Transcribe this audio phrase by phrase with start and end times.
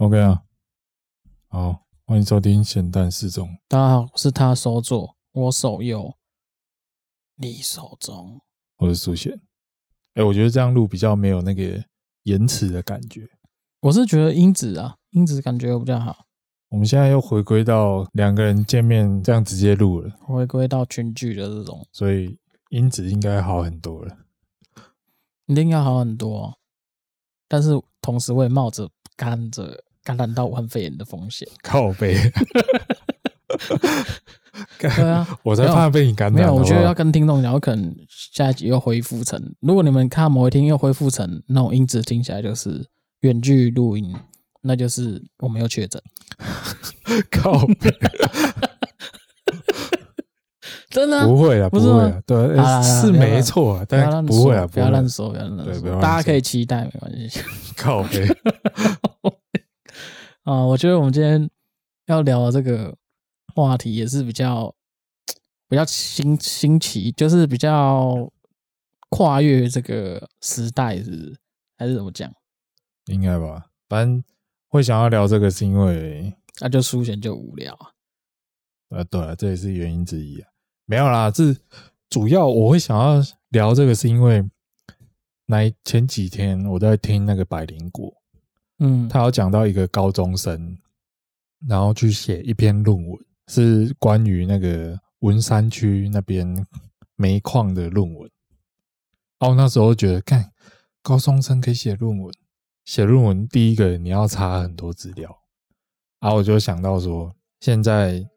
[0.00, 0.44] OK 啊，
[1.48, 3.58] 好，欢迎收听咸蛋四中。
[3.66, 6.14] 大家好，是他手左，我手右，
[7.34, 8.40] 你手中。
[8.76, 9.32] 我是苏贤。
[10.14, 11.84] 哎、欸，我觉得这样录比较没有那个
[12.22, 13.28] 延迟的感觉。
[13.80, 16.26] 我是觉得音质啊，音质感觉比较好。
[16.68, 22.38] 我们现在又回归到两个人见面这样直接录了，回归到群聚的这种，所以
[22.68, 24.16] 音质应该好很多了。
[25.46, 26.58] 一定要好很多、哦，
[27.48, 27.70] 但是
[28.00, 31.46] 同时会冒着干着感染到武汉肺炎的风险。
[31.62, 32.16] 靠背，
[34.80, 36.34] 对啊，我才怕被你感染。
[36.34, 42.86] 没有，我觉得要跟听众讲，我可能下一集又恢复成，如果你们看某一天又恢复成那种音质听起来就是
[43.20, 44.16] 远距录音，
[44.62, 46.00] 那就是我没有确诊。
[47.30, 47.94] 靠背。
[50.90, 57.42] 真的、啊、不会啊，不会啊，对，是没错啊，但是不会啊，不要乱说，不要乱说，大家可以期待，没关系。
[57.76, 58.26] 靠北
[60.48, 61.50] 啊，我觉得我们今天
[62.06, 62.96] 要聊的这个
[63.54, 64.74] 话题也是比较
[65.68, 68.32] 比较新新奇，就是比较
[69.10, 71.36] 跨越这个时代，是是？
[71.76, 72.32] 还是怎么讲？
[73.12, 74.24] 应该吧，反正
[74.68, 77.90] 会想要聊这个是因为那、啊、就书闲就无聊啊。
[78.88, 80.48] 呃，对啊，这也是原因之一啊。
[80.86, 81.54] 没有啦，这
[82.08, 84.42] 主要我会想要聊这个，是因为
[85.48, 88.17] 来前几天我在听那个百灵果，
[88.78, 90.78] 嗯，他有讲到一个高中生，
[91.66, 96.66] 然后去写一篇论文，是关于那个文山区那边
[97.16, 98.30] 煤矿的论文。
[99.40, 100.52] 哦，那时候觉得，看
[101.02, 102.32] 高中生可以写论文，
[102.84, 105.38] 写论文第一个你要查很多资料，
[106.20, 108.28] 然后我就想到说，现在。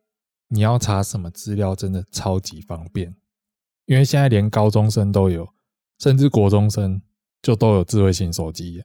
[0.53, 3.16] 你要查什么资料，真的超级方便，
[3.86, 5.47] 因为现在连高中生都有，
[5.97, 7.02] 甚至国中生
[7.42, 8.84] 就都有智慧型手机，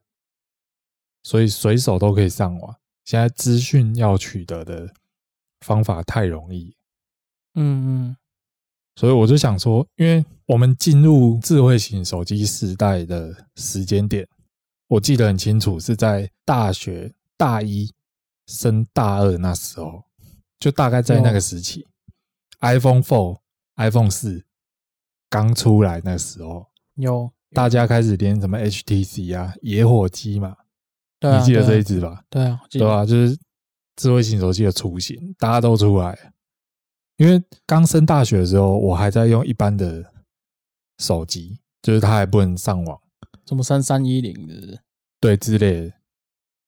[1.26, 2.76] 所以随手都可以上网。
[3.04, 4.94] 现在资讯要取得的
[5.60, 6.76] 方法太容易，
[7.54, 8.16] 嗯嗯，
[8.94, 14.28] 所以我就想说，因为我们进入智慧型手机时代的时间点，
[14.86, 17.92] 我记得很清楚，是在大学大一
[18.46, 20.04] 升大二那时候。
[20.60, 21.88] 就大概在那个时期
[22.60, 23.40] ，iPhone Four、
[23.74, 24.44] iPhone 四
[25.28, 30.56] 刚出来那时候，有大家开始连什么 HTC 啊、野火机嘛，
[31.20, 32.22] 你记得这一支吧？
[32.30, 33.38] 对啊，对啊，就是
[33.96, 36.32] 智慧型手机的雏形，大家都出来。
[37.16, 40.12] 因为刚升大学的时候，我还在用一般的
[40.98, 43.00] 手机，就是它还不能上网，
[43.46, 44.80] 什么三三一零的，
[45.20, 45.92] 对之类的，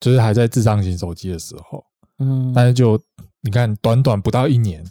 [0.00, 1.84] 就是还在智障型手机的时候，
[2.18, 3.00] 嗯，但是就。
[3.40, 4.84] 你看，短短不到一年，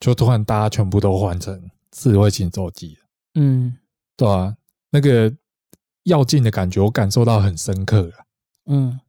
[0.00, 2.98] 就突然大家全部都换成智慧型手机，
[3.34, 3.78] 嗯，
[4.16, 4.56] 对啊，
[4.90, 5.32] 那个
[6.02, 8.10] 要劲的感觉，我感受到很深刻，
[8.66, 9.00] 嗯，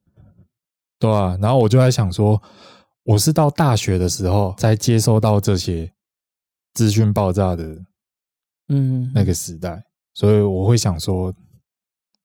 [1.00, 2.42] 对啊，然后我就在想说，
[3.04, 5.94] 我是到大学的时候才接收到这些
[6.74, 7.86] 资讯爆炸的，
[8.68, 11.34] 嗯，那个时代，所以我会想说，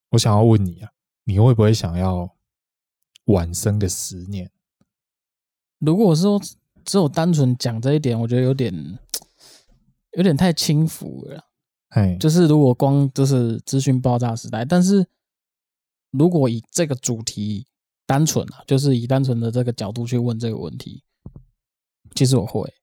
[0.09, 0.89] 我想要问你啊，
[1.23, 2.29] 你会不会想要
[3.25, 4.49] 晚生个十年？
[5.79, 6.39] 如果是说
[6.83, 8.99] 只有单纯讲这一点，我觉得有点
[10.17, 11.45] 有点太轻浮了。
[11.89, 15.05] 哎，就是如果光就是资讯爆炸时代，但是
[16.11, 17.65] 如果以这个主题
[18.05, 21.03] 单纯啊，就是以单纯的这个角度去问这个问题，
[22.15, 22.73] 其实我会，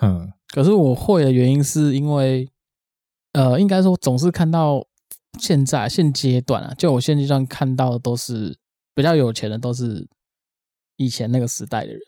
[0.00, 2.48] 嗯，可是我会的原因是因为，
[3.32, 4.86] 呃，应该说总是看到
[5.38, 8.58] 现在现阶段啊，就我现阶段看到的都是
[8.94, 10.06] 比较有钱的，都是。
[11.00, 12.00] 以前那个时代的人，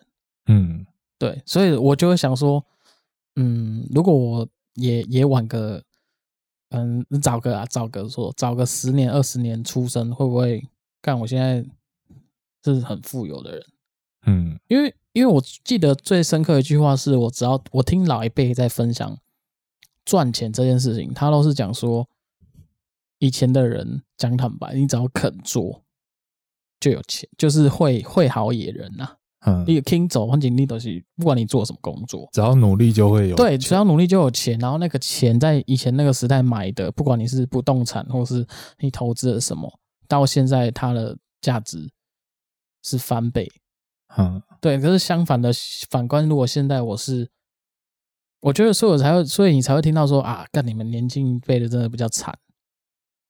[0.47, 0.84] 嗯，
[1.17, 2.67] 对，所以我就会想说，
[3.37, 5.84] 嗯，如果我也也晚个，
[6.71, 10.67] 嗯，找个啊，找个说，找个十年二十年出生，会不会
[11.01, 11.19] 干？
[11.21, 11.65] 我现在
[12.65, 13.67] 是很富有的人，
[14.27, 19.19] 嗯，因为因为我记得最深刻的一句话是我只要我听老一辈在分享
[20.05, 22.09] 赚钱这件事情，他都是讲说，
[23.19, 25.83] 以前的人讲坦白，你只要肯做。
[26.81, 29.17] 就有钱，就是会会好野人呐、啊。
[29.47, 33.37] 嗯，你 king 走，反正你都是不管你做什么工作，只要努力就会有。
[33.37, 34.59] 对，只要努力就有钱。
[34.59, 38.47] 然后那个钱在以前那个时代买的，不管你是不动产或是
[38.81, 39.72] 你投资了什么，
[40.07, 41.91] 到现在它的价值
[42.83, 43.51] 是翻倍。
[44.19, 44.78] 嗯，对。
[44.78, 45.51] 可是相反的，
[45.89, 47.31] 反观如果现在我是，
[48.42, 52.39] 我觉得所以我才会，所以你才会听到说啊，干你们年轻一辈的真的比较惨。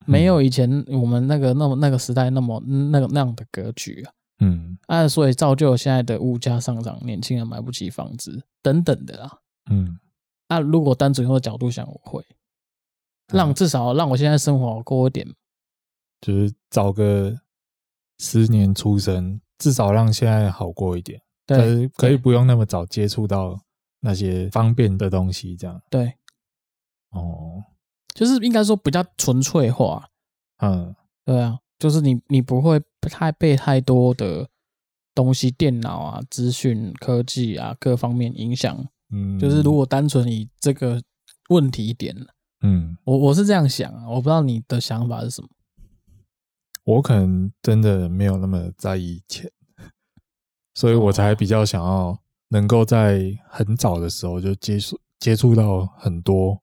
[0.07, 2.59] 没有以前我们那个那么那个时代那么
[2.91, 4.11] 那个那样的格局啊，
[4.41, 9.39] 嗯，啊，所以造就现在的物价上涨，年轻人买不起房子等等的啦，
[9.71, 9.99] 嗯，
[10.49, 12.25] 啊，如果单纯用角度想，我会
[13.29, 15.27] 让至少让我现在生活好过一点，
[16.21, 17.35] 就是找个
[18.19, 23.61] 十年出生，至少让现在好过一点，对，可以不用那么早接触到
[24.01, 25.81] 那些方便的东西，这样。
[25.91, 26.15] 对，
[27.11, 27.63] 哦，
[28.15, 30.09] 就是应该说比较纯粹化。
[30.63, 30.95] 嗯，
[31.25, 34.49] 对啊，就是你你不会太被太多的
[35.15, 38.87] 东西、电脑啊、资讯科技啊各方面影响。
[39.13, 41.03] 嗯，就是如果单纯以这个
[41.49, 42.15] 问题点，
[42.63, 45.49] 嗯，我我是这样想啊，我不知道你的想法是什么。
[46.85, 49.51] 我可能真的没有那么在意钱，
[50.75, 56.63] 所以我才比较想要能够在很早的时候就接触接触到很多，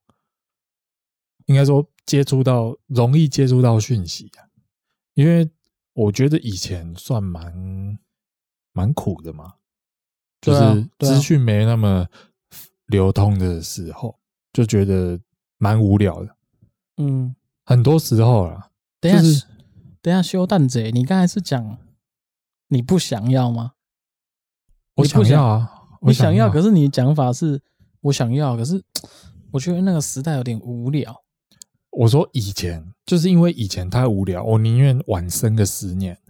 [1.46, 4.47] 应该说接触到容易接触到讯息啊，
[5.18, 5.50] 因为
[5.94, 7.98] 我觉得以前算蛮
[8.72, 9.54] 蛮苦的嘛，
[10.40, 12.06] 就是资讯没那么
[12.86, 14.16] 流通的时候，
[14.52, 15.20] 就觉得
[15.56, 16.36] 蛮无聊的。
[16.98, 17.34] 嗯，
[17.64, 18.70] 很多时候啦，
[19.00, 19.44] 就是。
[20.00, 21.76] 等下修蛋贼，你刚才是讲
[22.68, 23.72] 你不想要吗？
[24.94, 27.60] 我想要啊，你想要，可是你讲法是
[28.02, 28.80] 我想要，可是
[29.50, 31.24] 我觉得那个时代有点无聊。
[31.90, 36.20] 我说以前就是因为以前太无聊，我宁愿晚生个十年，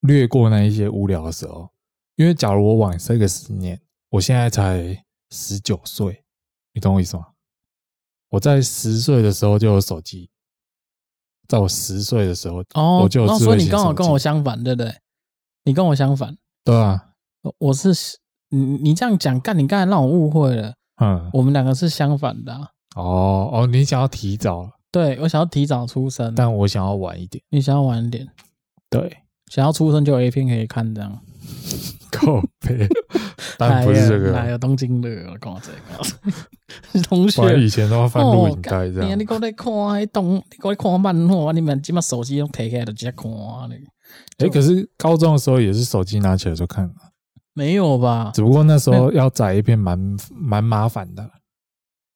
[0.00, 1.70] 略过那一些无聊的时候。
[2.16, 3.80] 因为假如我晚生个十年，
[4.10, 6.24] 我现在才十九岁，
[6.72, 7.26] 你懂我意思吗？
[8.30, 10.30] 我在十岁的时候就有手机。
[11.46, 13.50] 在我十岁的时候，哦，我就有智慧型手机。
[13.50, 14.94] 哦，所以你刚好跟我相反，对不对？
[15.64, 17.10] 你跟我相反，对啊。
[17.58, 17.90] 我是
[18.48, 20.74] 你，你这样讲，干，你刚才让我误会了。
[21.02, 22.70] 嗯，我们两个是相反的啊。
[22.94, 24.70] 哦哦，你想要提早？
[24.92, 27.42] 对，我想要提早出生，但我想要晚一点。
[27.50, 28.28] 你想要晚一点？
[28.88, 29.18] 对，
[29.50, 31.20] 想要出生就有 A 片可以看，这样。
[32.12, 32.86] 靠北，
[33.58, 35.08] 但不是这个，哪有东京的？
[35.32, 35.72] 我讲这
[37.02, 39.18] 个，同学以前都要翻录影带这样。
[39.18, 40.36] 你过来看，还懂？
[40.36, 43.28] 你过来看漫画，你们起码手机都提起来就直接看。
[44.38, 46.88] 哎，可是高中的时候也是手机拿起来就看。
[47.52, 48.30] 没有吧？
[48.32, 49.98] 只不过那时候要载一片蛮
[50.30, 51.28] 蛮麻烦的。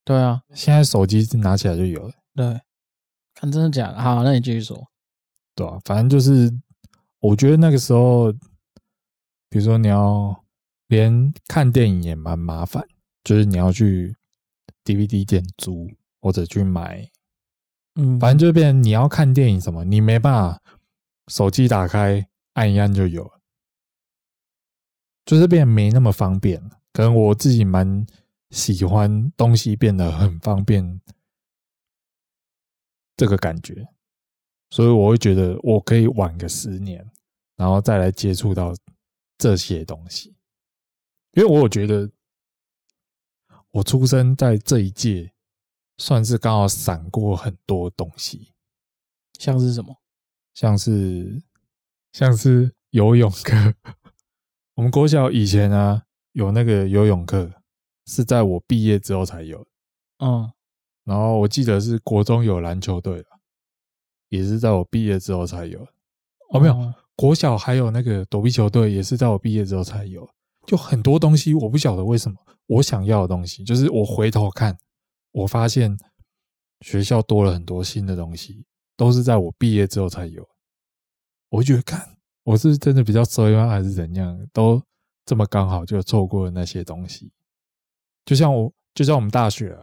[0.09, 2.15] 对啊，现在手机拿起来就有了。
[2.35, 2.59] 对，
[3.35, 4.01] 看真的假的？
[4.01, 4.89] 好，那你继续说。
[5.55, 6.51] 对啊，反正就是，
[7.21, 8.33] 我觉得那个时候。
[9.51, 10.45] 比如说，你要
[10.89, 12.87] 连看电影也蛮麻烦，
[13.25, 14.15] 就是你要去
[14.85, 15.91] DVD 店租
[16.21, 17.11] 或者去买，
[17.95, 20.63] 嗯，反正就变成你要看电影什么，你没办法
[21.29, 23.41] 手机打开按一按就有了，
[25.25, 26.63] 就是变得没那么方便。
[26.93, 28.07] 可能我自己蛮
[28.51, 31.01] 喜欢东西变得很方便
[33.17, 33.89] 这个感觉，
[34.71, 37.11] 所以我会觉得我可以晚个十年，
[37.57, 38.75] 然后再来接触到。
[39.41, 40.35] 这些东西，
[41.31, 42.11] 因为我有觉得
[43.71, 45.33] 我出生在这一届，
[45.97, 48.53] 算是刚好闪过很多东西，
[49.39, 50.03] 像是什么？
[50.55, 51.41] 像是
[52.11, 53.55] 像是游泳课。
[54.75, 57.58] 我们国小以前啊，有那个游泳课，
[58.09, 59.65] 是在我毕业之后才有。
[60.19, 60.51] 嗯，
[61.05, 63.23] 然后我记得是国中有篮球队，
[64.31, 65.87] 也是在我毕业之后才有。
[66.51, 66.95] 哦，没有。
[67.15, 70.29] 国小还有那个躲避球队，也是在我毕业之后才有。
[70.67, 74.77] 就很多东西，我不晓得为什么我想要的东西，就是我回头看，
[75.33, 75.97] 我发现
[76.81, 78.65] 学校多了很多新的东西，
[78.97, 80.49] 都是在我毕业之后才有。
[81.51, 84.39] 我觉得，看我是真的比较衰吗，还是怎样？
[84.53, 84.83] 都
[85.25, 87.33] 这么刚好就错过了那些东西。
[88.29, 89.81] 就像我，就像我们大学啊，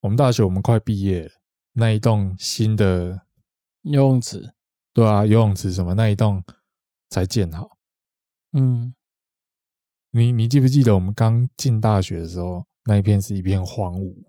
[0.00, 1.30] 我们大学我们快毕业了，
[1.74, 3.26] 那一栋新的
[3.82, 4.54] 游泳池。
[4.94, 6.42] 对啊，游泳池什么那一栋
[7.10, 7.76] 才建好。
[8.52, 8.94] 嗯，
[10.12, 14.24] 你你记不记得我们刚进大学的时候，那一片是一片荒芜？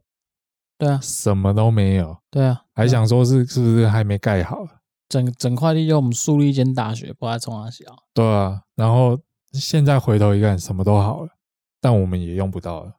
[0.78, 2.18] 对啊，什么都没有。
[2.30, 4.68] 对啊，还想说是是不是还没盖好？
[5.08, 7.86] 整整块地就我们树立一间大学，不知道从哪小。
[8.14, 9.18] 对啊，然后
[9.54, 11.35] 现在回头一看，什么都好了，
[11.86, 12.96] 但我们也用不到了。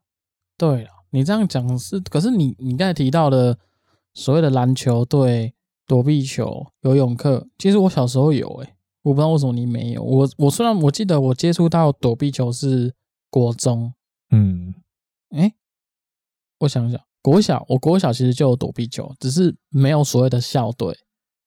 [0.56, 3.58] 对啊，你这样讲是，可是你你刚才提到的
[4.14, 5.52] 所谓的篮球队。
[5.88, 10.02] 躲避球、游泳课，其实我小时候有诶、欸，我不知道为什么你没有。
[10.02, 12.92] 我我虽然我记得我接触到躲避球是
[13.30, 13.94] 国中，
[14.30, 14.74] 嗯，
[15.30, 15.54] 诶、欸，
[16.58, 20.92] 我想想，国小我国小其实就有躲避球，只是没有所谓的校队。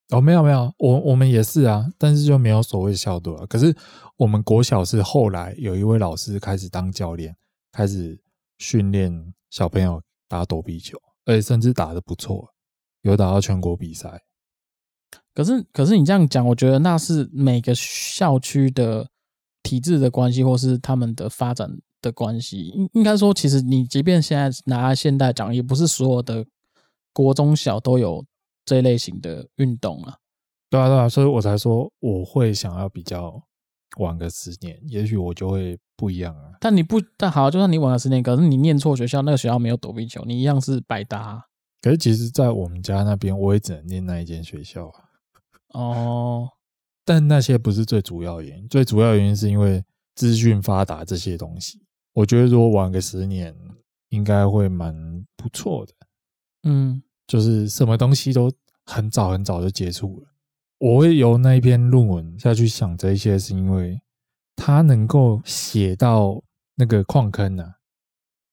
[0.09, 3.45] 哦，没有没有，我我们也是啊，但是就没有所谓校队啊。
[3.47, 3.75] 可是
[4.17, 7.35] 我们国小是后来有一位老师开始当教练，
[7.71, 8.19] 开始
[8.57, 12.53] 训练小朋友打躲避球，而且甚至打得不错，
[13.03, 14.23] 有打到全国比赛。
[15.35, 19.09] 可是，可是你这样讲，我觉得那是每个校区的
[19.61, 22.69] 体制的关系，或是他们的发展的关系。
[22.69, 26.45] 应应该说，其实你即便现在拿现代讲，也不是所有的
[27.13, 28.25] 国中小都有
[28.69, 30.17] 这类型的运动啊。
[30.69, 33.41] 对啊，对啊，所以我才说我会想要比较
[33.97, 36.51] 晚个十年，也许我就会不一样啊。
[36.61, 41.41] 但你不，但好，就算你晚了十年，可是你念错学校，那个学校没有躲避球，你一样是白搭啊。
[41.81, 45.03] 可是其实，在我们家那边，我也只能念那一间学校啊。
[45.69, 46.49] 哦，
[47.03, 49.83] 但那些不是最主要原因，最主要原因是因为
[50.13, 51.81] 资讯发达这些东西。
[52.13, 53.55] 我觉得如果晚个十年，
[54.09, 54.93] 应该会蛮
[55.35, 55.93] 不错的。
[56.63, 58.51] 嗯，就是什么东西都
[58.87, 60.27] 很早很早就接触了。
[60.79, 64.01] 我会由那一篇论文下去想这些，是因为
[64.55, 66.41] 他能够写到
[66.73, 67.75] 那个矿坑啊，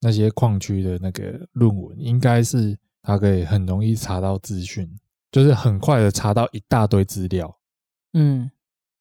[0.00, 4.94] 那些矿区的那个论文，应该是他可以很容易查到资讯，
[5.32, 7.58] 就是很快的查到一大堆资料，
[8.12, 8.50] 嗯，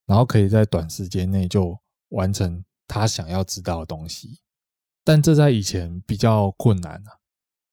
[0.06, 1.78] 然后可以在短时间内就
[2.10, 4.40] 完成他想要知道的东西。
[5.04, 7.20] 但这在以前比较困难啊，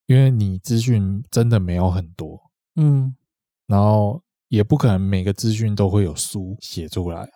[0.06, 3.16] 因为你资讯真的没有很多，嗯，
[3.66, 4.22] 然后。
[4.52, 7.26] 也不可能每个资讯都会有书写出来，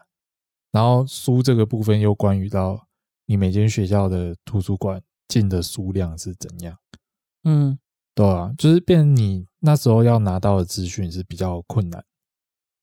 [0.70, 2.88] 然后书这个部分又关于到
[3.24, 6.78] 你每间学校的图书馆进的书量是怎样，
[7.44, 7.78] 嗯，
[8.14, 12.04] 对啊，就是变你那时候要拿到的资讯是比较困难，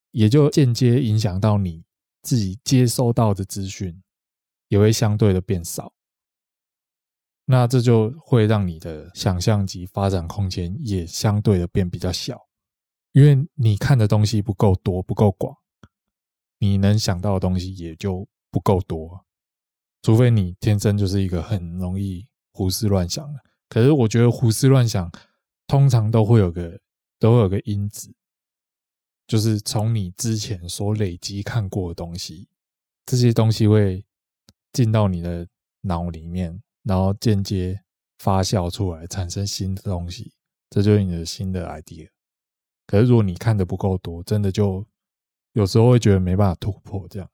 [0.09, 1.83] 也就间接影响到你
[2.23, 4.01] 自己接收到的资讯
[4.67, 5.93] 也会相对的变少，
[7.45, 12.39] 那这就会让你的想象及发展空间也相对的变比较小。
[13.11, 15.55] 因为你看的东西不够多，不够广，
[16.57, 19.25] 你能想到的东西也就不够多。
[20.01, 23.39] 除非你天生就是一个很容易胡思乱想的。
[23.69, 25.11] 可是我觉得胡思乱想
[25.67, 26.79] 通常都会有个
[27.19, 28.13] 都会有个因子，
[29.27, 32.49] 就是从你之前所累积看过的东西，
[33.05, 34.05] 这些东西会
[34.71, 35.47] 进到你的
[35.81, 37.81] 脑里面，然后间接
[38.19, 40.33] 发酵出来，产生新的东西，
[40.69, 42.09] 这就是你的新的 idea。
[42.85, 44.85] 可是，如果你看的不够多，真的就
[45.53, 47.29] 有时候会觉得没办法突破这样。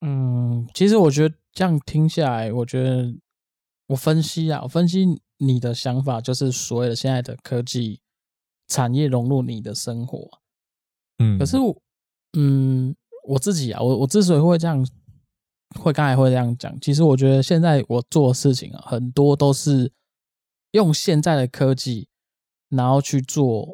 [0.00, 3.14] 嗯，其实我觉得这样听下来，我觉得
[3.86, 5.06] 我分析啊，我分析
[5.38, 8.00] 你的想法，就是所谓的现在的科技
[8.68, 10.28] 产业融入你的生活。
[11.18, 11.76] 嗯，可是我，
[12.38, 12.94] 嗯，
[13.26, 14.86] 我自己啊，我我之所以会这样，
[15.80, 19.92] 会刚才会这样讲，其实我觉得现在我做的事情啊，很多都是
[20.72, 22.08] 用现在的科技，
[22.68, 23.68] 然后去做。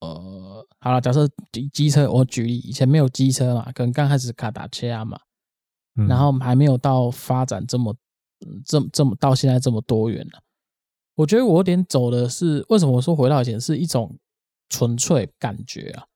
[0.00, 5.20] 呃，好了，假设机机车，我举例，以前没有机车嘛，可能刚开始卡达切啊嘛，
[5.96, 7.94] 嗯、然后还没有到发展这么，
[8.64, 10.40] 这么这么到现在这么多元了。
[11.16, 14.18] 我觉得我有点走的是，为什么我说回到以前是一种
[14.70, 16.06] 纯粹感觉啊？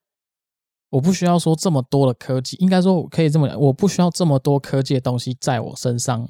[0.95, 6.29] 我不需要说这么多的科技，应该说我可以这么讲，我不需要这么多科技的东西在我身上，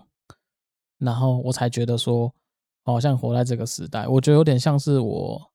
[0.96, 2.34] 然后我才觉得说，
[2.82, 4.08] 好像活在这个时代。
[4.08, 5.50] 我觉得有点像是我。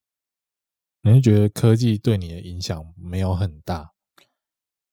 [1.02, 3.94] 你会觉得科技对你的影响没有很大？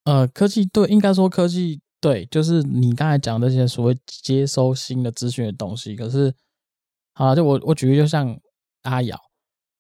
[0.05, 5.95] 呃，科技对，应该说科技对，就是你刚才讲的这些所谓接收新的资讯的东西。
[5.95, 6.33] 可是，
[7.13, 8.39] 好，就我我举例，就像
[8.83, 9.21] 阿瑶，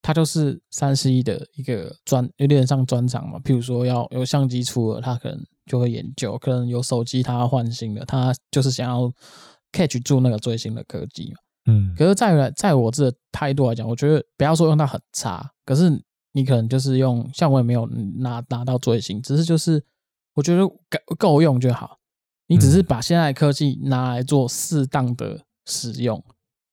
[0.06, 3.40] 他就是三 C 的一个专，有点像专长嘛。
[3.40, 9.12] 譬如说，要有相机出了，他可能就会研究；可能有手机，他要换新的，他就是想要
[9.72, 11.38] catch 住那个最新的科技嘛。
[11.72, 11.92] 嗯。
[11.98, 16.00] 可是，在在我这态度来讲，我觉得不要说用到很差，可是。
[16.32, 17.86] 你可能就是用，像我也没有
[18.18, 19.82] 拿拿到最新，只是就是
[20.34, 21.96] 我觉得够够用就好。
[22.46, 26.22] 你只是把现在的科技拿来做适当的使用，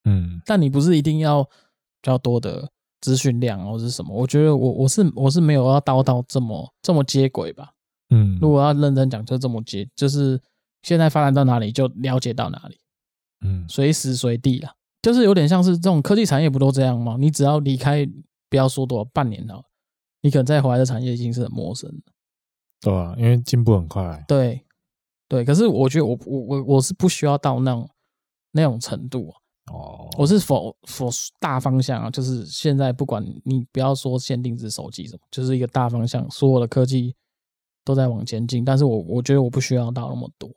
[0.03, 1.49] 嗯，但你不是一定要比
[2.01, 2.72] 较多的
[3.03, 4.15] 资讯量或是什么。
[4.15, 7.73] 我觉得我我是我是没有要叨到这么这么接轨吧，
[8.09, 10.41] 嗯，如果要认真讲，就这么接，就是
[10.81, 12.79] 现在发展到哪里就了解到哪里，
[13.45, 17.17] 嗯，随时随地啦，就是有点像是这种科技产业不都这样吗？
[17.19, 18.09] 你只要离开。
[18.49, 19.63] 不要说多少半年了，
[20.21, 22.11] 你可能在回来的产业已经是很陌生的，
[22.81, 24.23] 对啊，因为进步很快。
[24.27, 24.63] 对，
[25.27, 27.89] 对，可是我觉得我我我我是不需要到那种
[28.51, 29.41] 那种程度啊。
[29.71, 37.15] 哦，我是否否大方向啊，就是现在不管你不要说限定制手机什么，就是一个大方向，所有的科技
[37.85, 38.65] 都在往前进。
[38.65, 40.49] 但是我我觉得我不需要到那么多，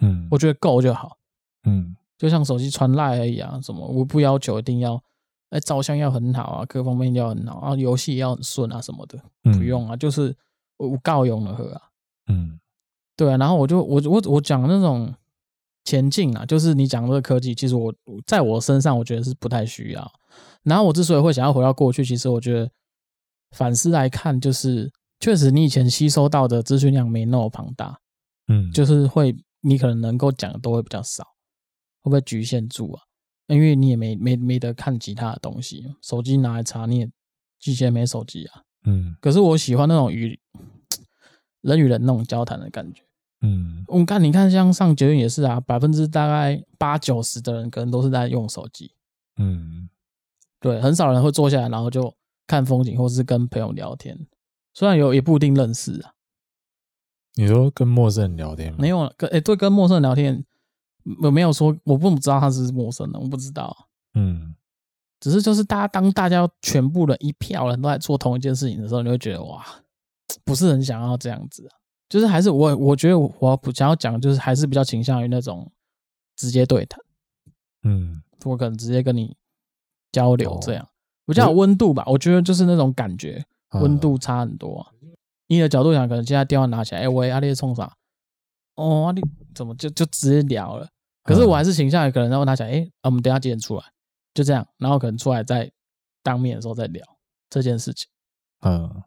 [0.00, 1.16] 嗯，我觉得够就好，
[1.64, 5.02] 嗯，就像手机传赖而已啊，什么我不要求一定要。
[5.50, 9.16] 哎，照相要很好啊，各方面要很好啊，游戏要很顺啊，什么的，
[9.56, 10.36] 不用啊，就是
[10.78, 11.82] 我够用了喝啊，
[12.26, 12.58] 嗯，
[13.16, 15.14] 对啊，然后我就我我我讲那种
[15.84, 17.94] 前进啊，就是你讲这个科技，其实我
[18.26, 20.12] 在我身上我觉得是不太需要。
[20.62, 22.70] 然后我之所以会想要回到过去，其实我觉得
[23.50, 28.00] 反思来看，就是确实你以前吸收到的资讯量没那么庞大，
[28.48, 31.22] 嗯，就是会你可能能够讲的都会比较少，
[32.00, 33.02] 会不会局限住啊？
[33.48, 37.10] 因为你也没没没得看其他的东西，手机拿来查，你也
[37.60, 38.62] 之前没手机啊。
[38.86, 39.14] 嗯。
[39.20, 40.40] 可是我喜欢那种与
[41.60, 43.02] 人与人那种交谈的感觉。
[43.46, 48.90] 嗯，我看你看，像上捷运也是啊，百分之大概八九十的人可能都是在用手机。
[49.36, 49.90] 嗯，
[50.60, 52.14] 对，很少人会坐下来，然后就
[52.46, 54.18] 看风景，或是跟朋友聊天。
[54.72, 56.12] 虽然有，也不一定认识啊。
[57.34, 58.78] 你说跟陌生人聊天吗？
[58.80, 60.42] 没有，跟哎，对，跟陌生人聊天，
[61.22, 63.88] 我没有说，我不知道他是陌生人，我不知道。
[64.14, 64.54] 嗯，
[65.20, 69.62] 只是就是大家当大家全部的一票人都在做同一件事情的时候，你会觉得哇，
[70.44, 71.76] 不是很想要这样子啊。
[72.08, 75.70] 就是还是我，我觉得我不想要讲，就是还是比较倾向于那种
[76.36, 77.00] 直接对谈。
[77.82, 79.36] 嗯，我可能直接跟你
[80.12, 80.88] 交流，这样
[81.26, 82.04] 比较有温度吧。
[82.06, 84.92] 我觉得就是那种感觉，温度差很多啊。
[85.48, 87.96] 你的角度想，可能现在电话拿起来，哎喂，阿丽冲啥？
[88.76, 89.20] 哦，阿丽
[89.54, 90.88] 怎么就就直接聊了？
[91.22, 93.84] 可是我还是倾向于可能然后拿起来，哎，我们等下几点出来？
[94.34, 95.70] 就这样，然后可能出来再
[96.22, 97.04] 当面的时候再聊
[97.50, 98.08] 这件事情。
[98.60, 99.02] 嗯，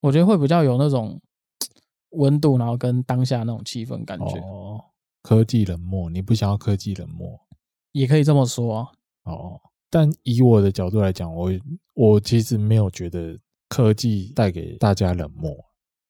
[0.00, 1.20] 我觉得会比较有那种。
[2.12, 4.38] 温度，然后跟当下那种气氛感觉。
[4.40, 4.82] 哦，
[5.22, 7.38] 科技冷漠，你不想要科技冷漠，
[7.92, 8.88] 也可以这么说啊。
[9.24, 11.50] 哦，但以我的角度来讲，我
[11.94, 13.38] 我其实没有觉得
[13.68, 15.56] 科技带给大家冷漠，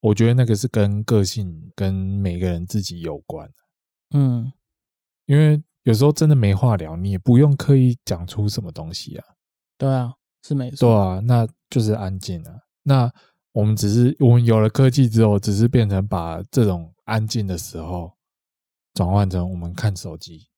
[0.00, 3.50] 我觉得那个是跟个性跟每个人自己有关。
[4.14, 4.52] 嗯，
[5.26, 9.24] 因为有时候真的没话聊，你也不用刻意讲出什么东西啊。
[9.78, 10.76] 对啊，是没错。
[10.88, 12.60] 对啊，那就是安静啊。
[12.82, 13.12] 那。
[13.52, 18.10] 我们只是我们有了科技之后，只是变成把这种安静的时候
[18.94, 20.48] 转换成我们看手机，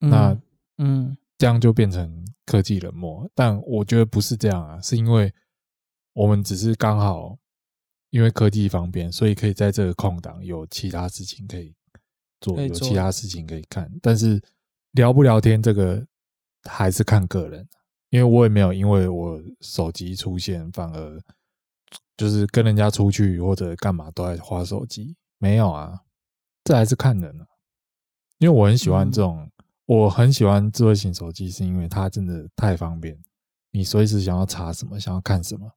[0.00, 0.38] 嗯、那
[0.78, 3.28] 嗯，这样就变成科技冷漠。
[3.34, 5.34] 但我觉得不是这样啊，是因为
[6.12, 7.36] 我们只是刚好
[8.10, 11.74] 因为科技方便，所以可以在这个空档有其他事情可以
[12.40, 13.90] 做，有其他事情可以看。
[14.00, 14.40] 但是
[14.92, 16.06] 聊不聊天这个
[16.62, 17.68] 还是看个人，
[18.10, 21.20] 因为我也没有因为我手机出现反而。
[22.16, 26.00] 就是跟人家出去或者干嘛都在花手机，没有啊，
[26.62, 27.46] 这还是看人啊。
[28.38, 29.50] 因为我很喜欢这种，
[29.86, 33.18] 我很喜欢智慧型手机，是因为它真的太方便，
[33.70, 35.70] 你随时想要查什么、想要看什么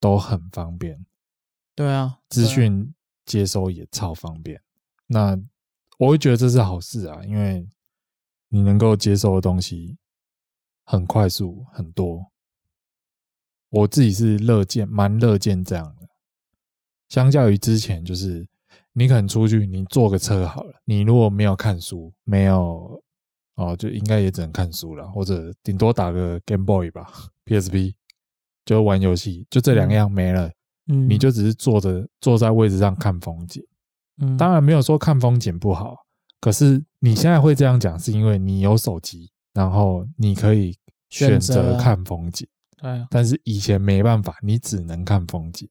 [0.00, 1.04] 都很方便。
[1.74, 4.60] 对啊，资讯接收也超方便。
[5.06, 5.36] 那
[5.98, 7.68] 我会觉得这是好事啊，因为
[8.48, 9.98] 你能够接收的东西
[10.84, 12.30] 很快速、很多。
[13.74, 16.06] 我自己是乐见，蛮乐见这样的。
[17.08, 18.46] 相较于之前，就是
[18.92, 23.02] 你可能出去，你坐个车好了，你如果没有看书，没有
[23.56, 27.10] 哦，就应该也只能看书了，或者顶多打个 Game Boy 吧
[27.46, 27.94] ，PSP
[28.64, 30.48] 就玩游戏，就这两样没了。
[30.86, 33.60] 嗯，你就只是坐着坐在位置上看风景。
[34.18, 35.96] 嗯，当然没有说看风景不好，
[36.40, 40.76] 可是你现在会这样讲，是因为你有手机，然后你可以
[41.08, 42.46] 选择看风景。
[42.84, 45.66] 对，但是以前没办法，你只能看风景。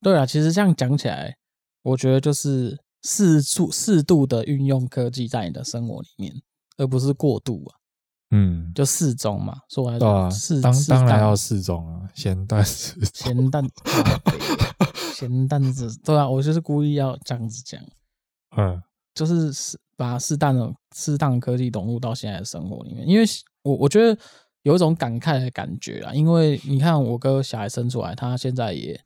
[0.00, 1.36] 对啊，其实这样讲起来，
[1.82, 6.34] 我觉得就是适度适度的运用科技在你的生活里面，
[6.78, 7.76] 而不是过度啊。
[8.30, 13.10] 嗯，就适中嘛，说白了，对啊，适当当然要适中啊，咸淡适中。
[13.12, 13.68] 咸蛋，
[15.14, 17.78] 咸淡子，对啊，我就是故意要这样子讲。
[18.56, 18.82] 嗯，
[19.14, 23.26] 就是适把适当的适当的科技融入到现在的生活里面，因为
[23.64, 24.18] 我我觉得。
[24.62, 29.00] 有一种感慨的感觉啊，因为你看我哥小孩生出来，他现在也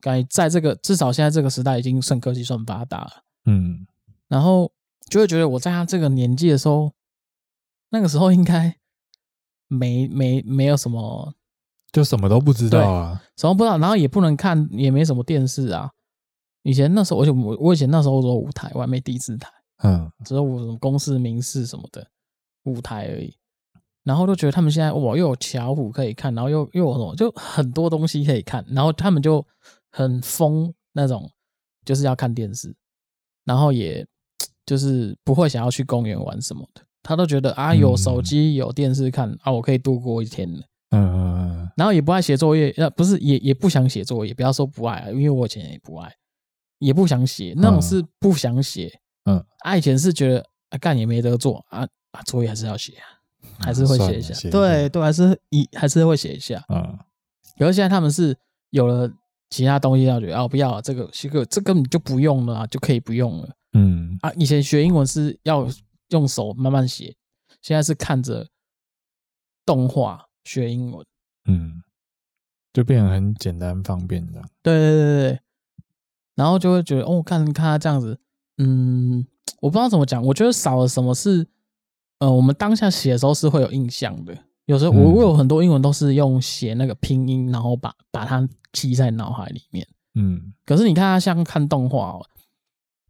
[0.00, 3.10] 该在这个至少现在这个时代已经算科技算发达了，
[3.46, 3.86] 嗯，
[4.28, 4.72] 然后
[5.08, 6.92] 就会觉得我在他这个年纪的时候，
[7.90, 8.76] 那个时候应该
[9.68, 11.34] 没没没有什么，
[11.92, 15.90] 就什么都不知道啊，什么不知道，然后也不能看，也没什么电视啊。
[16.62, 19.50] 以前那时候，而且我我以前那时候做舞台，我还没第四台，
[19.82, 22.06] 嗯，只有我什么公视、民视什么的
[22.62, 23.36] 舞台而已。
[24.04, 28.64] 然后都觉得他们现在哇，又有巧虎可以看，然后又又有什么，就很多东西可以看。
[28.70, 29.44] 然后他们就
[29.90, 31.30] 很疯那种，
[31.84, 32.74] 就是要看电视，
[33.44, 34.06] 然后也
[34.66, 36.82] 就是不会想要去公园玩什么的。
[37.02, 40.60] 他都觉得啊，有手机有电视看啊，我可以度过一天了。
[40.90, 41.70] 嗯嗯嗯。
[41.76, 44.32] 然后也不爱写作业，呃，不是也也不想写作业。
[44.34, 46.12] 不要说不爱啊，因为我以前也不爱，
[46.78, 47.54] 也不想写。
[47.56, 49.00] 那种是不想写。
[49.24, 49.44] 嗯。
[49.60, 53.21] 啊，以前是觉得啊，干也没得做啊啊，作业还是要写啊。
[53.58, 56.64] 还是会写一下，嗯、对对，还是一还是会写一下。
[56.68, 56.98] 嗯，
[57.58, 58.36] 可是现在他们是
[58.70, 59.10] 有了
[59.50, 63.48] 其他东西，要觉得哦，不要这个，这个这根本就不用了，就可以不用了。
[63.74, 65.68] 嗯啊，以前学英文是要
[66.08, 67.14] 用手慢慢写，
[67.60, 68.48] 现在是看着
[69.64, 71.06] 动画学英文。
[71.46, 71.82] 嗯，
[72.72, 74.42] 就变得很简单方便的。
[74.62, 75.40] 对对对对，
[76.34, 78.18] 然后就会觉得哦，看看他这样子，
[78.58, 79.26] 嗯，
[79.60, 81.46] 我不知道怎么讲，我觉得少了什么是。
[82.22, 84.32] 呃，我们当下写的时候是会有印象的。
[84.66, 89.84] 有时候我我有很多英文都是用写那个拼音，然后把把它记在脑海里面。
[90.14, 92.24] 嗯，可是你看他像看动画哦，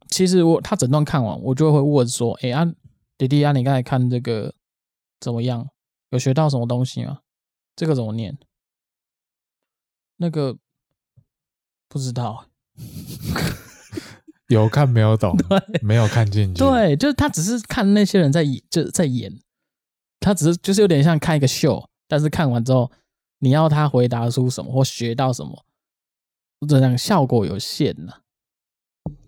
[0.09, 2.65] 其实我他整段看完，我就会问说：“哎啊，
[3.19, 4.55] 弟弟啊，你刚才看这个
[5.21, 5.69] 怎么样？
[6.09, 7.19] 有学到什么东西吗？
[7.77, 8.39] 这个怎么念？
[10.17, 10.57] 那个
[11.87, 12.47] 不知道。
[14.53, 16.59] ”有看没有懂， 对，没有看进去。
[16.59, 19.41] 对，就是他只是看那些人在演，就在演，
[20.21, 22.91] 他只是就是有点像看一个秀，但是看完之后，
[23.39, 25.65] 你要他回答出什么或学到什么，
[26.69, 28.21] 这样效果有限呐、啊。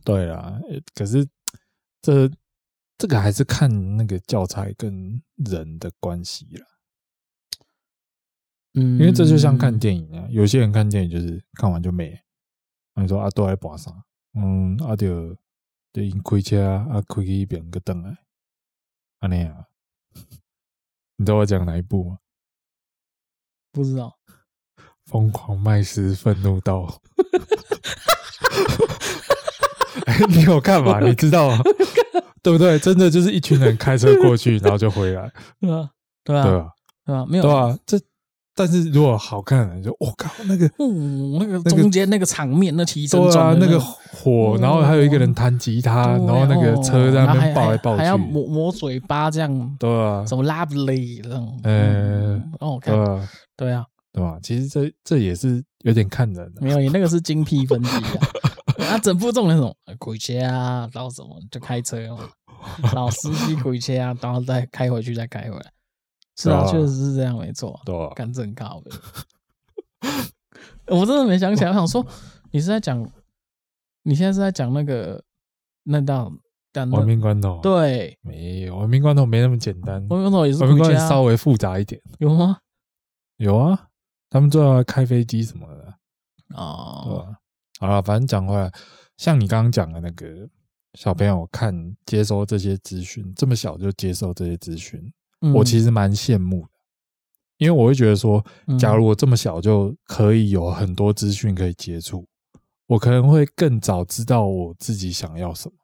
[0.05, 0.61] 对啦，
[0.95, 1.27] 可是
[2.03, 2.31] 这
[2.99, 6.67] 这个还是看那个教材跟人的关系啦。
[8.75, 12.21] 嗯，因为这就像看电影啊，有些人看电影就是看完就没，
[13.01, 13.91] 你说啊，都在播啥？
[14.35, 15.35] 嗯，啊就
[15.93, 18.17] 就因开车啊，开去一边个灯来，
[19.21, 19.67] 安尼啊，
[21.17, 22.19] 你知道我讲哪一部吗？
[23.73, 24.17] 不知道。
[25.07, 27.01] 疯狂麦斯愤怒到。
[30.07, 30.99] 哎， 你有看吗？
[31.01, 31.63] 你知道吗？
[32.43, 32.79] 对不对？
[32.79, 35.31] 真的就是一群人开车过去，然后就回来。
[35.61, 35.91] 对啊，
[36.25, 36.73] 对啊，对啊，
[37.05, 38.01] 对啊，没有对啊，这。
[38.55, 52.95] 但是如果好看，就我靠，那个，嗯，那个中间那个场面，那起对啊，那个火，然后还有一个人弹吉他，然后那个车在那边抱来抱去，还要抹抹嘴巴这样，对啊，什么 lovely 这种，呃，哦，看，
[53.57, 54.39] 对啊，对吧？
[54.41, 59.75] 其实这这也是有点看人的，没有，你那个是精辟分析啊， 啊，整部重点是什么？
[59.99, 62.29] 鬼车啊，然后什么就开车嘛，
[62.93, 65.74] 老司机鬼车啊，然后再开回去，再开回来。
[66.37, 67.81] 是啊，确实是这样，没错。
[67.85, 68.91] 对，干正靠的。
[70.89, 72.05] 我真的没想起来，我想说，
[72.51, 73.01] 你是在讲，
[74.03, 75.23] 你现在是在讲那个
[75.85, 76.31] 那道
[76.91, 77.61] 亡命关头？
[77.63, 79.95] 对，没有亡命关头没那么简单。
[80.09, 82.01] 亡命关头也是，亡命关头稍微复杂一点。
[82.19, 82.59] 有吗？
[83.37, 83.89] 有啊，
[84.29, 85.95] 他们最后要开飞机什么的。
[86.57, 87.35] 哦？
[87.79, 88.71] 好了，反正讲回来，
[89.17, 90.49] 像你刚刚讲的那个
[90.95, 95.13] 小朋友看接收这些资讯，这么小就接受这些资讯。
[95.53, 96.69] 我其实蛮羡慕的，
[97.59, 98.45] 因为我会觉得说，
[98.79, 102.27] 假如我这么小就可以有很多资讯可以接触，
[102.87, 105.75] 我可能会更早知道我自己想要什么。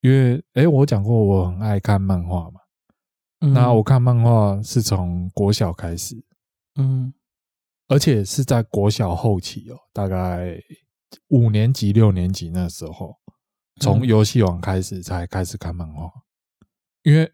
[0.00, 2.60] 因为，诶，我讲过我很爱看漫画嘛，
[3.52, 6.16] 那我看漫画是从国小开始，
[6.76, 7.12] 嗯，
[7.88, 10.60] 而且是在国小后期哦，大概
[11.28, 13.16] 五年级、六年级那时候，
[13.80, 16.10] 从游戏王开始才开始看漫画，
[17.02, 17.30] 因为。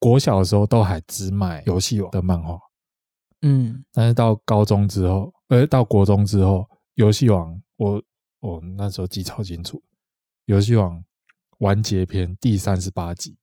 [0.00, 2.58] 国小的时候都还只买游戏王的漫画，
[3.42, 8.02] 嗯，但是到高中之后，呃，到国中之后，游戏王我
[8.40, 9.82] 我那时候记超清楚，
[10.46, 11.04] 游戏王
[11.58, 13.36] 完结篇第三十八集。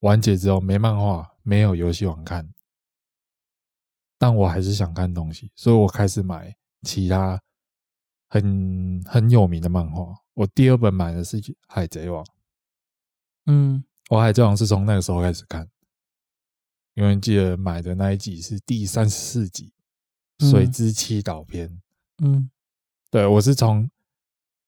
[0.00, 2.48] 完结之后没漫画，没有游戏王看，
[4.16, 7.42] 但我还是想看东西，所以我开始买其他
[8.28, 10.14] 很很有名的漫画。
[10.34, 12.24] 我第二本买的是《海贼王》，
[13.46, 13.82] 嗯。
[14.08, 15.68] 我海贼王是从那个时候开始看，
[16.94, 19.72] 因为记得买的那一集是第三十四集
[20.50, 21.68] 《水之七岛篇》。
[22.24, 22.48] 嗯，
[23.10, 23.90] 对，我是从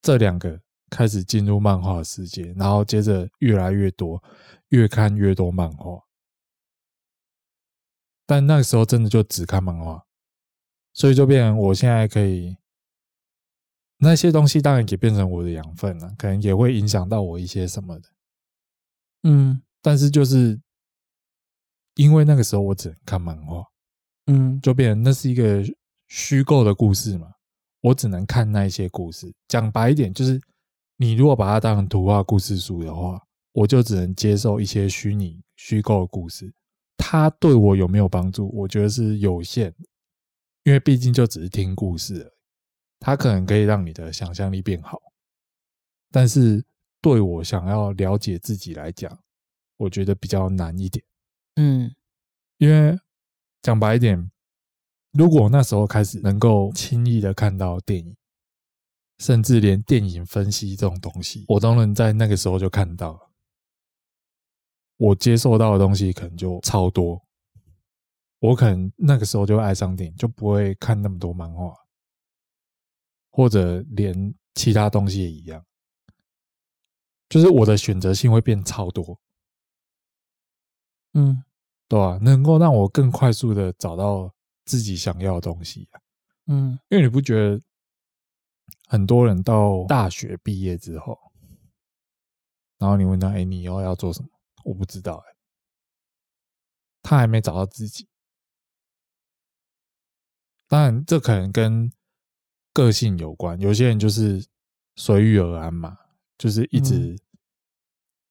[0.02, 4.22] 这两个开始进入漫画世界，然后接着越来越多，
[4.70, 6.02] 越看越多漫画。
[8.26, 10.04] 但那个时候真的就只看漫画，
[10.92, 12.56] 所以就变成我现在可以
[13.98, 18.10] 那些东西，当然也变成我的养分了，可能也会影响到我一些什么的。
[19.30, 20.58] 嗯，但是就是
[21.96, 23.62] 因为那个时候我只能看漫画，
[24.26, 25.62] 嗯，就变成那是一个
[26.06, 27.30] 虚构的故事嘛，
[27.82, 29.30] 我只能看那一些故事。
[29.46, 30.40] 讲白一点，就是
[30.96, 36.50] 你如果把它当成图画故事书的话，我就只能接受一些虚拟虚构的故事。
[36.96, 38.48] 它对我有没有帮助？
[38.56, 39.74] 我觉得是有限，
[40.62, 42.32] 因为毕竟就只是听故事而已，
[42.98, 44.98] 它可能可以让你的想象力变好，
[46.10, 46.64] 但是。
[47.00, 49.22] 对我想要了解自己来讲，
[49.76, 51.04] 我觉得比较难一点。
[51.56, 51.94] 嗯，
[52.58, 52.98] 因为
[53.62, 54.30] 讲白一点，
[55.12, 58.16] 如果我那时候开始能够轻易的看到电影，
[59.18, 63.30] 甚至连电影分析这种东西，我都能在那个时候就看到了，
[64.96, 67.24] 我接受到的东西可能就超多。
[68.40, 71.74] 我可能那个时候就爱上电影，就不会看那么多漫画，
[73.30, 75.64] 或者连其他东西也一样。
[77.28, 79.20] 就是我的选择性会变超多，
[81.12, 81.44] 嗯，
[81.88, 82.18] 对吧？
[82.22, 84.32] 能够让我更快速的找到
[84.64, 85.88] 自己想要的东西，
[86.46, 87.60] 嗯，因为你不觉得
[88.86, 91.18] 很多人到大学毕业之后，
[92.78, 94.28] 然后你问他，哎，你以后要做什么？
[94.64, 95.36] 我不知道，哎，
[97.02, 98.08] 他还没找到自己。
[100.66, 101.90] 当然，这可能跟
[102.74, 104.46] 个性有关，有些人就是
[104.96, 105.96] 随遇而安嘛，
[106.38, 107.18] 就是一直、嗯、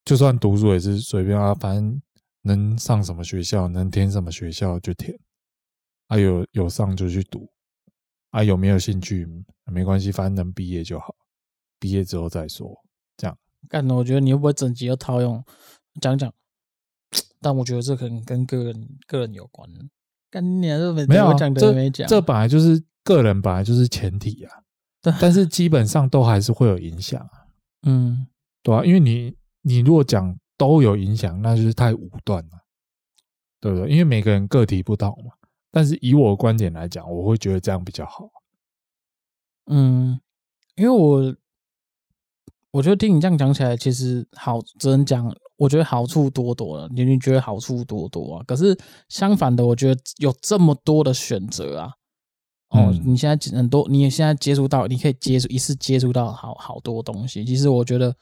[0.05, 2.01] 就算读书也是随便啊，反正
[2.41, 5.19] 能上什么学校，能填什么学校就填，
[6.07, 7.49] 啊有有上就去读，
[8.31, 9.27] 啊有没有兴趣
[9.65, 11.13] 没关系，反正能毕业就好，
[11.79, 12.73] 毕业之后再说，
[13.17, 13.37] 这样。
[13.67, 15.43] 干，我觉得你会不会整集都套用
[15.99, 16.33] 讲讲？
[17.41, 19.69] 但我觉得这可能跟个人个人有关。
[20.29, 24.63] 干你啊，这没有讲的没讲，这本来就是个人，本来就是前提啊。
[25.01, 27.46] 对，但是基本上都还是会有影响啊。
[27.83, 28.27] 嗯，
[28.63, 32.63] 对啊，因为你你如果讲都有影响，那就是太武断了，
[33.59, 33.89] 对不对？
[33.89, 35.33] 因为每个人个体不同嘛。
[35.71, 38.29] 但是以我的观点来讲，我会觉得这样比较好。
[39.65, 40.19] 嗯，
[40.75, 41.35] 因为我。
[42.71, 46.87] 我觉得听你这样讲起来，其实好只能讲，我觉得好处多多了。
[46.93, 48.43] 你你觉得好处多多啊？
[48.45, 48.77] 可是
[49.09, 51.93] 相反的，我觉得有这么多的选择啊！
[52.69, 57.45] 哦，嗯、你现在很多，你现在接触到，你可以接触一次接触到好好多东西。
[57.45, 58.13] 其实我觉得，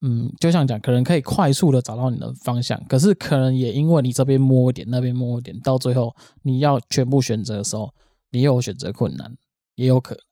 [0.00, 7.92] 嗯，就像讲，可能可以快速的找到你的方向，可是可能也因为你这边摸一点，那边摸一点，到最后你要全部选择的时候，
[8.30, 9.36] 你又有选择困难，
[9.74, 10.24] 也有可能。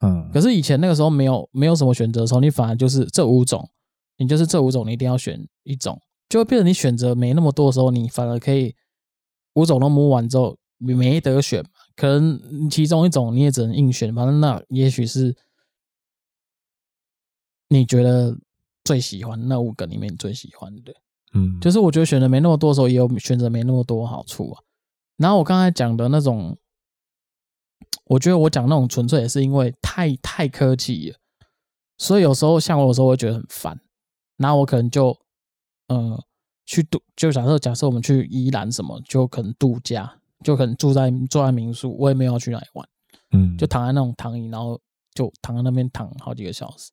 [0.00, 3.70] 嗯，可是以前那个时候没有没有什么选择的时候，你反而就是这五种，
[4.18, 8.74] 你就是这五种，你一定要选一种，就会变成你选择没那么多的时候，你反而可以
[9.54, 11.64] 五种都摸完之后，你没得选，
[11.96, 15.34] 可能其中一种你也只能硬选，反正那也许是
[17.68, 18.38] 你觉得
[18.84, 20.94] 最喜欢那五个里面最喜欢的，
[21.32, 24.62] 嗯，就是我觉得选择没那么多的时候，也有选择没那么多好处啊。
[25.16, 26.56] 然后我刚才讲的那种。
[28.08, 31.18] 我觉得我讲那种纯粹也是因为太太科技了，
[31.98, 33.80] 所以有时候像我有时候会觉得很烦，
[34.36, 35.18] 然后我可能就，
[35.88, 36.24] 呃，
[36.64, 42.88] 去度，就假设假设我们去宜兰什么，就可能度假，就可能住在住在民宿，我也没有要去哪里玩，
[43.32, 44.80] 嗯，就躺在那种躺椅，然后
[45.14, 46.90] 就躺在那边躺好几个小时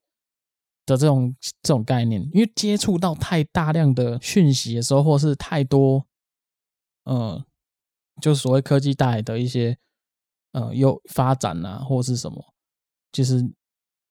[0.85, 6.05] 的这种这种概念，因为接触到太大量的讯息的时候，或是太多，
[7.05, 7.43] 呃，
[8.21, 9.77] 就所谓科技带来的一些。
[10.55, 12.53] 呃，有发展啊，或是什么？
[13.11, 13.43] 其实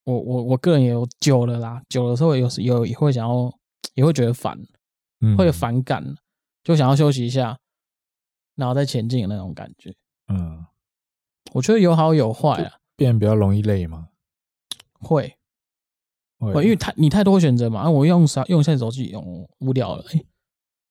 [0.03, 3.57] 我我我个人也有久了啦，久的时候有时有也会想要，
[3.95, 4.59] 也会觉得烦，
[5.21, 6.05] 嗯，会有反感，
[6.64, 7.57] 就想要休息一下，
[8.54, 9.94] 然后再前进的那种感觉。
[10.28, 10.64] 嗯，
[11.52, 14.08] 我觉得有好有坏啊，变比较容易累吗？
[15.00, 15.36] 会，
[16.38, 17.80] 会，因为太你太多选择嘛。
[17.80, 20.26] 啊，我用啥用现在手机用无聊了，欸，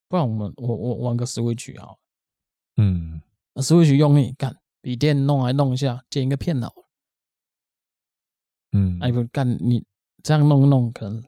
[0.08, 1.98] 不然我们我我玩个 Switch 好，
[2.76, 3.22] 嗯
[3.54, 4.56] ，Switch 用你干。
[4.82, 6.88] 笔电弄来弄一下，剪一个片好了。
[8.72, 9.84] 嗯，哎不干，你
[10.24, 11.22] 这样弄一弄，可能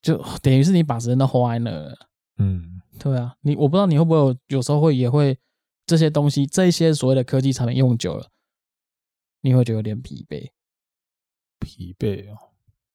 [0.00, 2.08] 就等于是你把时间都花在那了。
[2.38, 5.38] 嗯，对啊，你我不知道你会不会有，有时候会也会
[5.86, 8.30] 这些东西，这些所谓的科技产品用久了，
[9.40, 10.50] 你会觉得有点疲惫。
[11.60, 12.36] 疲惫哦，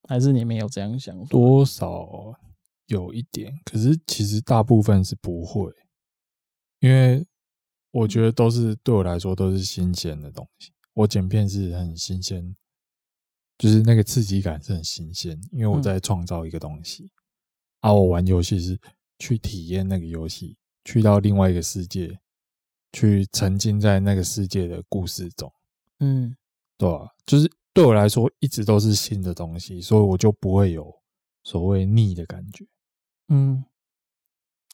[0.08, 1.24] 还是你没有这样想？
[1.26, 2.34] 多少
[2.86, 5.72] 有一点，可是其实大部分是不会，
[6.80, 7.26] 因为。
[7.92, 10.72] 我觉得都是对我来说都是新鲜的东西。
[10.94, 12.54] 我剪片是很新鲜，
[13.58, 17.10] 就是那个刺激感是很新鲜，因为我在创造一个东西。
[17.80, 18.78] 嗯、啊，我玩游戏是
[19.20, 22.18] 去体验那个游戏，去到另外一个世界，
[22.92, 25.52] 去沉浸在那个世界的故事中。
[26.00, 26.36] 嗯，
[26.76, 27.10] 对吧、啊？
[27.24, 31.00] 就是对我来说一直都是新的东西，所以我就不会有
[31.44, 32.66] 所谓腻的感觉。
[33.28, 33.64] 嗯，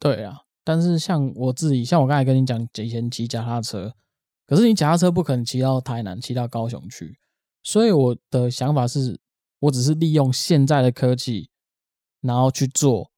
[0.01, 0.45] 对啊。
[0.65, 3.95] 但是像我自己，像我刚才跟你讲，以前骑脚踏车，
[4.47, 7.19] 可是你脚踏车不可能骑到台南，骑到高雄去，
[7.63, 9.21] 所以我的想法是，
[9.61, 11.51] 我只是利用现在的科技，
[12.21, 13.13] 然后去做，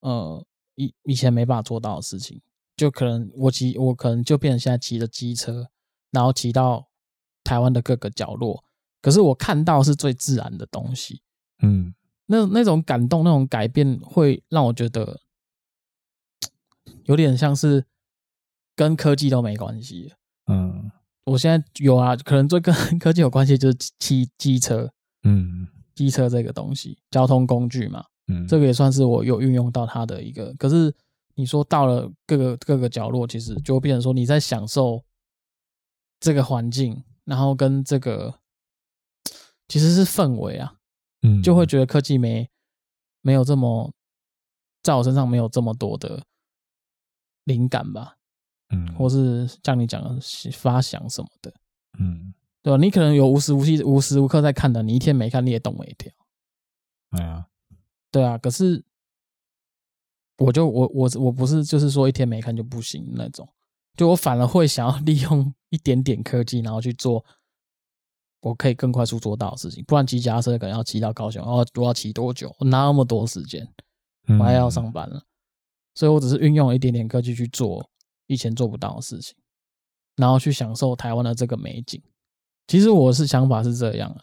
[0.00, 0.44] 呃，
[0.78, 2.40] 以以前没办法做到的事情，
[2.76, 5.68] 就可能我骑，我可能就变成现在骑着机车，
[6.10, 6.88] 然后骑到
[7.44, 8.64] 台湾的各个角落，
[9.02, 11.22] 可是我看到是最自然的东西，
[11.62, 11.94] 嗯，
[12.26, 15.20] 那那种感动，那种改变，会让我觉得。
[17.04, 17.86] 有点像是
[18.76, 20.12] 跟科技都没关系。
[20.46, 20.90] 嗯，
[21.24, 24.90] 我现在有啊，可能最跟科技有关系就是骑机车。
[25.22, 28.04] 嗯，机车这个东西，交通工具嘛。
[28.28, 30.54] 嗯，这个也算是我有运用到它的一个。
[30.54, 30.94] 可是
[31.34, 35.02] 你说到了各个各个角落，其实就会变成说你在享受
[36.20, 38.38] 这个环境，然后跟这个
[39.66, 40.74] 其实是氛围啊。
[41.22, 42.48] 嗯，就会觉得科技没
[43.20, 43.92] 没有这么
[44.82, 46.22] 在我身上没有这么多的。
[47.44, 48.14] 灵感吧，
[48.68, 50.20] 嗯，或是像你讲的
[50.52, 51.50] 发想什么的，
[51.98, 52.76] 嗯，对吧？
[52.76, 56.12] 你可能有无时无刻、无时无刻在看的，你一天没看，你也动了一条。
[57.12, 57.46] 对啊，
[58.10, 58.38] 对啊。
[58.38, 58.84] 可是，
[60.38, 63.48] 我就我我我不是就是说一天没看就不行那种，
[63.96, 67.24] 就我反而会想要 利用一点点科技，然后去做
[68.40, 69.84] 我可以更快速做到的事情。
[69.84, 72.54] 不然骑脚踏车可能要骑到高雄，然后我要骑多久？
[72.58, 73.68] 我哪那么多时间？
[74.38, 75.22] 我还要上班了，
[75.94, 77.88] 所以我只是运用了一点点科技去做
[78.26, 79.34] 以前做不到的事情，
[80.16, 82.02] 然后去享受台湾的这个美景。
[82.66, 84.22] 其实我是想法是这样的，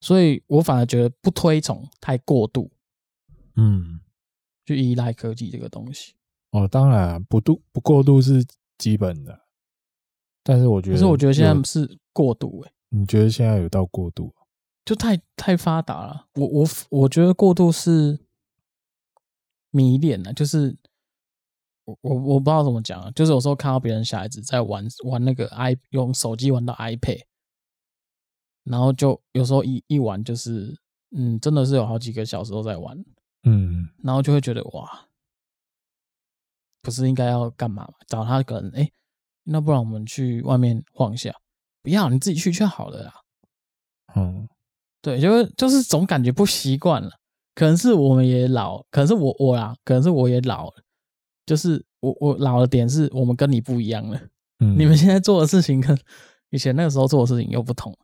[0.00, 2.70] 所以我反而觉得不推崇太过度，
[3.56, 4.00] 嗯，
[4.64, 6.14] 去依赖科技这个东西。
[6.50, 8.46] 哦，当然不度不过度是
[8.78, 9.40] 基本的，
[10.42, 12.74] 但是我觉得，可是我觉得现在是过度哎、欸。
[12.90, 14.32] 你觉得现在有到过度？
[14.84, 16.28] 就太太发达了。
[16.36, 18.18] 我我我觉得过度是
[19.70, 20.74] 迷恋了，就是
[21.84, 27.24] 我我我不知道怎么讲啊，就是有时候看到别人小孩子在玩玩那个 i 用手机玩到 iPad。
[28.64, 30.76] 然后就有时候一一玩就是，
[31.16, 32.96] 嗯，真的是有好几个小时都在玩，
[33.44, 35.06] 嗯，然后就会觉得哇，
[36.82, 37.88] 不是应该要干嘛？
[38.06, 38.90] 找他可能，哎，
[39.44, 41.34] 那不然我们去外面晃一下？
[41.82, 43.14] 不要，你自己去就好了啦。
[44.14, 44.48] 嗯，
[45.00, 47.10] 对，就就是总感觉不习惯了，
[47.54, 50.82] 可能是我们也老，可能是我我啦，可能是我也老了，
[51.46, 54.20] 就是我我老的点是我们跟你不一样了，
[54.60, 55.98] 嗯，你们现在做的事情跟
[56.50, 57.96] 以前那个时候做的事情又不同。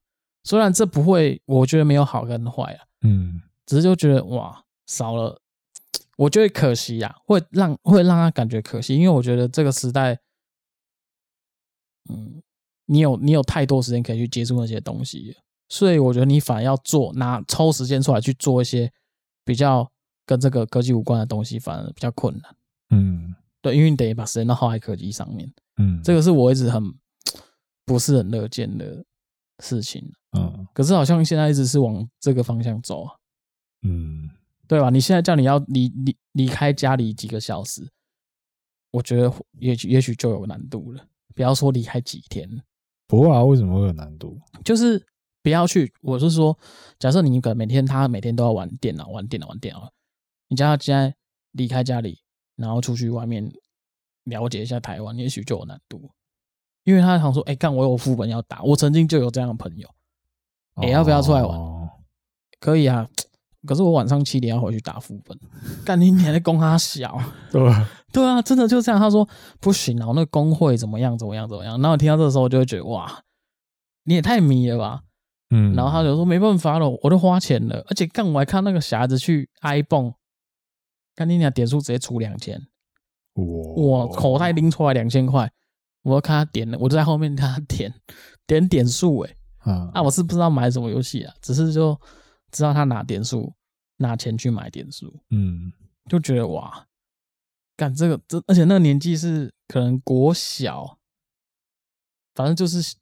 [0.45, 5.41] 虽然这不会，我觉得没有好跟坏啊，嗯，只是就觉得哇，少了，
[6.19, 10.19] 我觉得可惜呀，会让会让他感觉可惜，因为我觉得这个时代，
[12.11, 12.43] 嗯，
[12.87, 15.37] 你有你有太多时间可以去接触那些东西，
[15.69, 18.93] 所以我觉得你反而要做，拿抽时间出来去做一些
[19.45, 19.91] 比较
[20.27, 22.57] 跟这个科技无关的东西，反而比较困难，
[22.91, 26.83] 嗯，对，因为你得把时间都耗在科技上面，嗯，这个是我一直很
[27.87, 29.03] 不是很乐见的
[29.61, 30.13] 事情。
[30.33, 33.15] 嗯，可是好像现在一直是往这个方向走啊，
[33.83, 34.29] 嗯，
[34.67, 34.91] 对吧？
[34.91, 37.89] 你现在叫你要离离离开家里几个小时，
[38.91, 41.07] 我觉得也许也许就有难度了。
[41.35, 42.49] 不要说离开几天，
[43.07, 43.45] 不会啊？
[43.45, 44.41] 为什么会有难度？
[44.65, 45.05] 就是
[45.43, 45.93] 不要去。
[46.01, 46.57] 我是说，
[46.99, 49.93] 假设你可能每天他每天都要玩电脑，玩电脑，玩电脑，
[50.49, 51.15] 你叫他现在
[51.53, 52.21] 离开家里，
[52.57, 53.53] 然后出去外面
[54.25, 56.11] 了解一下台湾，也许就有难度。
[56.85, 59.89] 因为他想说，哎，干我有副本要打，我曾经就有这样的朋友。
[60.83, 61.59] 也、欸、要不要出来玩？
[61.59, 61.89] 哦、
[62.61, 63.09] 可以啊，
[63.67, 65.39] 可是我晚上七点要回去打副本。
[65.85, 67.19] 干你你还在供他小？
[67.51, 67.89] 对吧？
[68.13, 69.01] 对啊，真的就这样。
[69.01, 69.29] 他说
[69.61, 71.75] 不行啊，我那个工会怎么样怎么样怎么样。
[71.75, 73.23] 然后我听到这个时候，我就会觉得哇，
[74.05, 75.03] 你也太迷了吧。
[75.51, 75.75] 嗯。
[75.75, 80.13] 然后他就说没办法了，我都花钱了，而且干我还看那个匣子去 iPhone，
[81.15, 82.61] 干你俩点数直接出两千，
[83.35, 85.53] 我口袋拎出来两千块，
[86.05, 87.93] 我要看他点了，我就在后面看他点
[88.47, 89.37] 点点数诶。
[89.59, 91.99] 啊，啊，我是不知道买什么游戏啊，只是就
[92.53, 93.55] 知道他拿点数，
[93.97, 95.73] 拿钱去买点数，嗯，
[96.07, 96.87] 就觉得哇，
[97.75, 100.99] 干这个这，而且那个年纪是可能国小，
[102.35, 102.97] 反正就是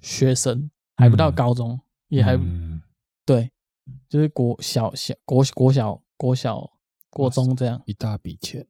[0.00, 2.80] 学生，还不到高中，嗯、也还、嗯、
[3.26, 3.50] 对，
[4.08, 6.70] 就是国小小国国小国小
[7.10, 8.64] 国中这样，一大笔钱，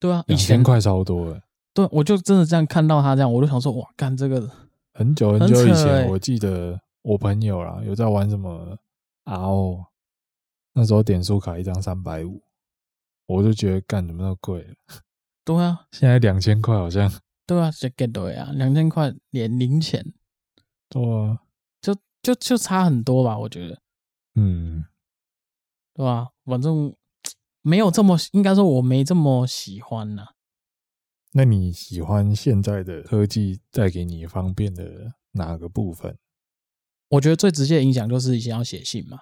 [0.00, 1.42] 对啊，两千块超多了，
[1.76, 4.50] 对，我就真的这样看到他这样，我就想说哇，干这个。
[4.94, 8.78] 很久很久以前，我记得我朋友啦有在玩什么
[9.26, 9.84] RO，
[10.72, 12.40] 那时候点数卡一张三百五，
[13.26, 14.66] 我就觉得干怎么那么贵？
[15.44, 17.12] 对啊，现在两千块好像。
[17.46, 20.14] 对啊，这给对啊，两千块连零钱。
[20.88, 21.42] 对啊，
[21.82, 23.38] 就就就差很多吧？
[23.38, 23.82] 我觉得。
[24.34, 24.86] 嗯，
[25.92, 26.28] 对吧？
[26.46, 26.96] 反正
[27.60, 30.28] 没有这么，应该说我没这么喜欢呐。
[31.36, 36.16] 那你喜欢现在的科技带给你方便的哪个部分？
[37.10, 39.18] 我觉得最直接的影响就是以前要写信嘛，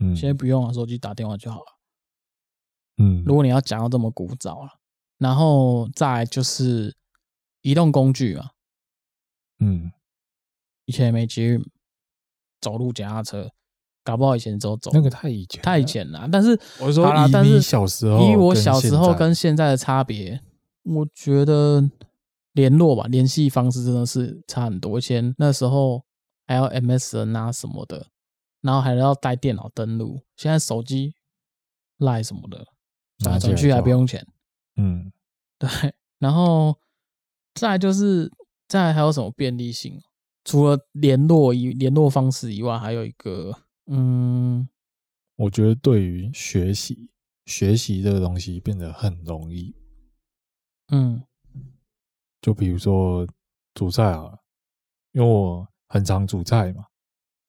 [0.00, 1.78] 嗯，现在不用了，手机打电话就好了，
[2.98, 3.24] 嗯。
[3.24, 4.72] 如果你要讲到这么古早了，
[5.16, 6.94] 然后再就是
[7.62, 8.50] 移动工具嘛，
[9.60, 9.90] 嗯，
[10.84, 11.64] 以前也没捷运，
[12.60, 13.50] 走路脚踏车，
[14.04, 16.28] 搞不好以前走走那个太以前太以前了。
[16.30, 20.42] 但是我说以你小时候，以我小时候跟现在的差别。
[20.86, 21.90] 我觉得
[22.52, 24.98] 联络吧，联系方式真的是差很多。
[24.98, 26.04] 以前那时候
[26.46, 28.06] 还要 MSN 啊什么的，
[28.60, 30.20] 然后还要带电脑登录。
[30.36, 31.14] 现在手机
[31.98, 32.66] Line 什么的，
[33.18, 34.26] 转转去还不用钱。
[34.76, 35.12] 嗯，
[35.58, 35.68] 对。
[36.18, 36.78] 然后
[37.54, 38.30] 再来就是
[38.68, 40.00] 再来还有什么便利性？
[40.44, 43.52] 除了联络以联络方式以外，还有一个，
[43.86, 44.68] 嗯，
[45.34, 47.10] 我觉得对于学习
[47.44, 49.74] 学习这个东西变得很容易。
[50.88, 51.22] 嗯，
[52.40, 53.26] 就比如说
[53.74, 54.38] 煮菜啊，
[55.12, 56.84] 因为我很常煮菜嘛，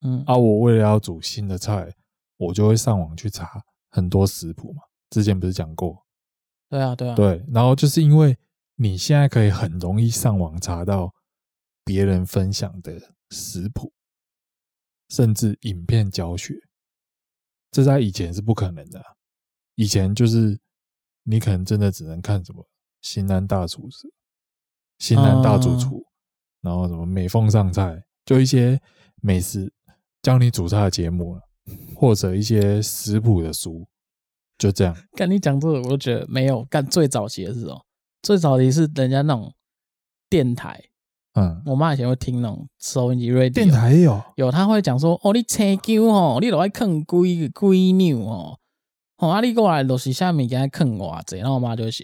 [0.01, 1.93] 嗯啊，我为了要煮新的菜，
[2.37, 3.61] 我就会上网去查
[3.91, 4.81] 很多食谱嘛。
[5.09, 6.05] 之前不是讲过？
[6.69, 7.45] 对啊，对啊，对。
[7.49, 8.37] 然后就是因为
[8.75, 11.13] 你现在可以很容易上网查到
[11.85, 13.93] 别人分享的食谱，
[15.09, 16.55] 甚至影片教学，
[17.71, 19.01] 这在以前是不可能的。
[19.75, 20.59] 以前就是
[21.23, 22.61] 你可能真的只能看什么
[23.01, 24.07] 《型男大厨师》
[24.99, 25.99] 《型男大主厨》，
[26.61, 27.83] 然后什么《美凤上菜》，
[28.25, 28.79] 就一些
[29.21, 29.71] 美食
[30.21, 31.39] 教你煮菜的节目，
[31.95, 33.87] 或者一些食谱的书，
[34.57, 34.95] 就这样。
[35.13, 36.63] 跟你讲这个，我都觉得没有。
[36.65, 37.85] 干最早期的是哦，
[38.21, 39.53] 最早期是人家那种
[40.29, 40.83] 电台。
[41.33, 48.57] 嗯，我妈以前会听那种收音机 radio，电台也有有，她会讲说，哦，你青椒哦，你都爱啃龟龟牛哦，
[49.17, 52.03] 哦，啊，你过来都是下面给他啃哇子，然后我妈就会写，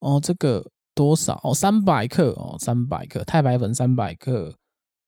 [0.00, 1.40] 哦，这个多少？
[1.42, 4.54] 哦，三百克哦，三百克太白粉三百克，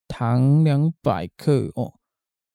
[0.09, 1.95] 糖两百克哦，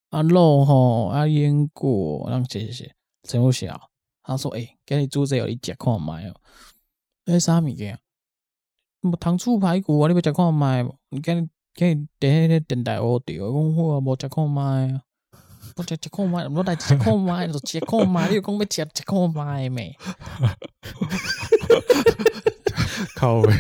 [0.09, 3.79] 啊肉吼啊腌过，让写写写，真有写啊。
[4.23, 6.33] 他说，诶、给你煮这有，你吃看卖哦，
[7.25, 7.99] 诶，啥物件？
[9.19, 10.97] 糖醋排骨啊，你要食看卖无？
[11.09, 14.61] 你今日今日电迄个电台学着，讲好啊，无食看卖
[14.91, 15.01] 啊，
[15.77, 19.95] 无食食看卖，我来食看卖，就食看卖，你又讲要食食看卖没？
[23.15, 23.51] 靠北！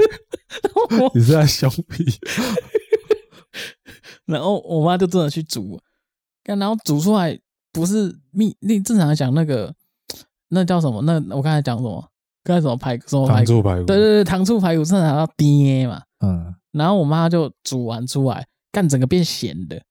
[1.13, 2.05] 你是在凶屁？
[4.25, 5.79] 然后我妈就真的去煮，
[6.43, 7.39] 然后煮出来
[7.71, 9.73] 不是蜜，那正常来讲那个
[10.49, 11.01] 那叫什么？
[11.03, 12.09] 那我刚才讲什么？
[12.43, 13.03] 干什么排骨？
[13.07, 13.45] 什么排骨？
[13.45, 13.85] 糖醋排骨？
[13.85, 16.01] 对对对，糖醋排骨正常要甜嘛。
[16.19, 16.53] 嗯。
[16.71, 19.81] 然后我妈就煮完出来，干整个变咸的。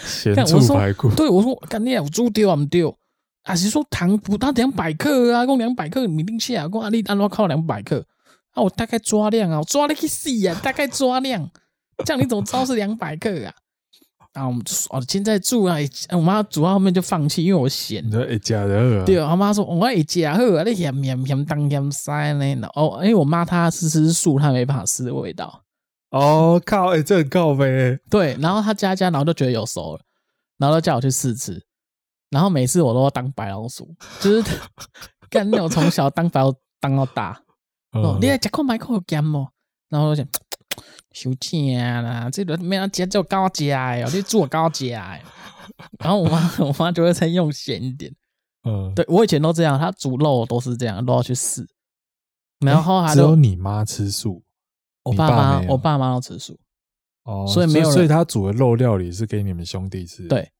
[0.00, 1.10] 咸醋排骨。
[1.14, 2.56] 对，我说干你有猪丢啊？
[2.56, 2.96] 不丢？
[3.44, 5.46] 啊，是说糖不到两百克啊？
[5.46, 8.04] 共两百克，你定下，讲啊，你按怎靠两百克？
[8.52, 11.50] 啊，我大概抓量啊，我抓了去死啊， 大概抓量，
[12.04, 13.54] 这样你怎么知道是两百克啊？
[14.32, 15.76] 啊，我们就说哦，现在煮啊，
[16.12, 18.04] 我妈煮到后面就放弃，因为我咸。
[18.06, 22.68] 你说一家的对，我妈说我一家好啊，你咸咸咸当咸塞呢。
[22.74, 25.62] 哦，因为我妈她吃吃素，她没办法吃的味道。
[26.10, 27.98] 哦靠，哎、欸，这很靠呗。
[28.10, 30.00] 对，然后她加加，然后就觉得有熟了，
[30.58, 31.60] 然后就叫我去试吃。
[32.30, 34.58] 然后每次我都要当白老鼠， 就是
[35.28, 37.42] 干那种从小当白老鼠当到大。
[37.92, 39.48] 哦，你来吃看麦克有咸哦？
[39.88, 40.30] 然后我就想。
[41.12, 45.20] 收钱啦，这个没人接就高价哦，你做高价。
[45.98, 48.14] 然后我妈， 我妈就会再用咸一点。
[48.62, 51.66] 嗯，对我以前都这样，她煮肉都是这样，都要去试。
[52.60, 54.44] 然后还只有你妈吃素，
[55.02, 56.56] 我爸妈，我爸妈都吃素。
[57.24, 60.28] 哦，所以没有，所以他煮的肉料理是给你们兄弟吃。
[60.28, 60.52] 对对，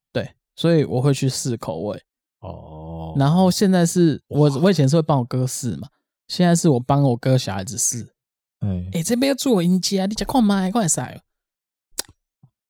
[0.60, 2.02] 所以我会去试口味。
[2.40, 5.88] 哦，然后现在是我，我以前是会帮我哥试嘛，
[6.28, 8.12] 现在是我帮我哥小孩子试。
[8.58, 11.00] 哎，哎，这边要做人家，你吃看麦，快使。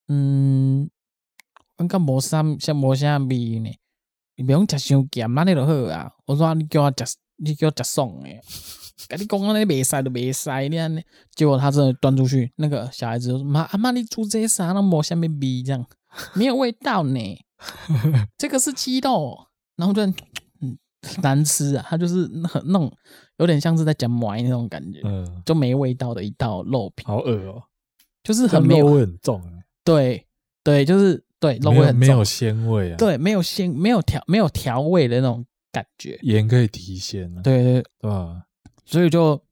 [0.07, 0.89] 嗯，
[1.79, 3.71] 我感觉无啥，像无啥味呢。
[4.37, 6.13] 你不用吃伤咸，那你就好啊。
[6.27, 7.05] 我说你叫我吃，
[7.39, 8.29] 你叫我吃爽的。
[9.09, 11.03] 跟你讲，那袂使就袂使，你安尼。
[11.35, 14.71] 结果他真的端出去，那个小孩子说：“妈，阿妈，你煮这啥？
[14.71, 15.85] 那无啥物味，这样
[16.35, 17.45] 没有味道呢。
[18.39, 19.47] 这个是鸡肉，
[19.77, 20.05] 然后就
[20.61, 20.79] 嗯
[21.23, 21.85] 难吃啊。
[21.89, 22.93] 它就是很那种。
[23.39, 27.63] 有点像是在讲麦那种感觉，嗯，就没味道的一道肉品，好恶哦，
[28.23, 29.43] 就是很没有肉味很重，
[29.83, 30.27] 对
[30.63, 35.43] 对，就是对肉味很重，没有鲜味啊，对，没有鲜，没有调，没有调味的那种
[35.73, 38.11] 感觉，盐可以提鲜啊，对对对。
[38.11, 38.43] 吧？
[38.85, 39.43] 所以就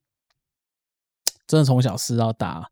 [1.46, 2.70] 真的从小吃到大，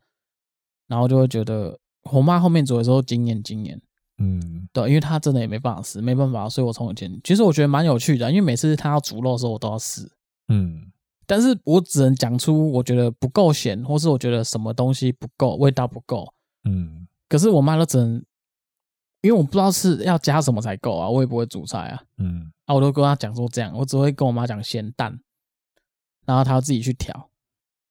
[0.86, 1.80] 然后就会觉得
[2.12, 3.80] 我妈后面煮的时候惊艳惊艳，
[4.18, 10.10] 嗯，对，因为他真的也没办法试，没办法，所以我从以前其实我觉得蛮有趣的，因为每次他要煮肉的时候，我都要试，
[10.48, 10.92] 嗯。
[11.28, 16.32] 但是我只能讲出我觉得不够咸，或是我觉得什么东西不够，味道不够。
[16.62, 18.24] 嗯，可是我妈都只能，
[19.22, 22.00] 因为我不知道是要加什么才够啊，我也不会煮菜啊。
[22.18, 25.18] 嗯，啊，我都跟她讲说这样，我只会跟我妈讲咸淡，
[26.24, 27.28] 然后她要自己去调。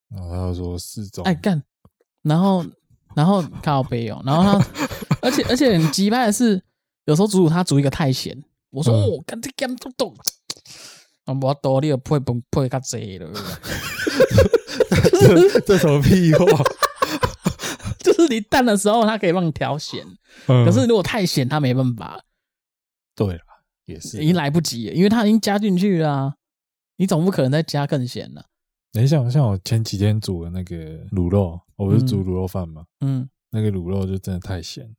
[0.08, 1.26] 然后她要说四种。
[1.26, 1.62] 哎干，
[2.22, 2.66] 然后
[3.18, 4.66] 然后靠北哦，然后她，
[5.26, 6.62] 而且 而且很奇葩的是，
[7.06, 10.16] 有时候煮煮他煮一个太咸，我说哦，干这干都懂。
[11.26, 13.28] 啊，我多，你要配崩配较济了。
[15.20, 16.46] 这这什么屁话？
[18.00, 20.06] 就是你淡的时候，它可以帮你调咸。
[20.46, 22.22] 嗯、可是如果太咸，它没办法。
[23.16, 23.42] 对了，
[23.86, 26.34] 也是已经来不及了，因为它已经加进去了、啊。
[26.98, 28.46] 你总不可能再加更咸了。
[28.92, 30.76] 等一下，像我前几天煮的那个
[31.08, 32.86] 卤肉，我不是煮卤肉饭吗？
[33.00, 34.96] 嗯，那个卤肉就真的太咸。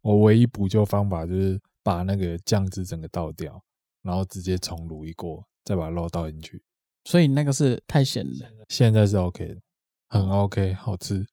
[0.00, 3.62] 我唯一补救方法就是把那个酱汁整个倒掉，
[4.02, 5.44] 然后直接重卤一锅。
[5.64, 6.64] 再把肉倒进去，
[7.04, 8.48] 所以那个是太咸了。
[8.70, 9.60] 现在是 OK 的，
[10.08, 11.26] 很 OK，好吃。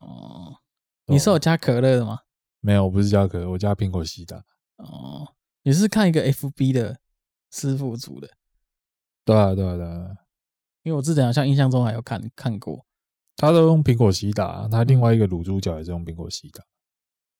[0.00, 0.54] 哦，
[1.06, 2.20] 你是有加可乐的吗？
[2.60, 4.44] 没有，我不是加可乐，我加苹果西打。
[4.76, 7.00] 哦，你是看一个 FB 的
[7.50, 8.28] 师傅煮的？
[9.24, 10.14] 对啊，对啊，对啊。
[10.82, 12.84] 因为我之前好像印象中还有看看过，
[13.36, 16.62] 他都用苹果西打，他另外一个卤猪脚也是用苹果西打，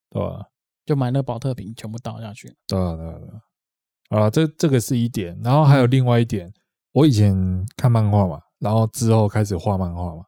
[0.09, 0.49] 对吧？
[0.91, 2.53] 就买那个宝特瓶全部倒下去。
[2.67, 4.25] 对啊，对啊，对啊。
[4.25, 6.53] 啊，这这个是一点，然后还有另外一点，
[6.91, 10.25] 我以前看漫画嘛，然后之后开始画漫画嘛，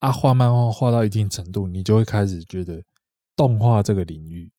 [0.00, 2.82] 啊，画漫画画到一定程度，你就会开始觉得
[3.36, 4.50] 动画这个领域，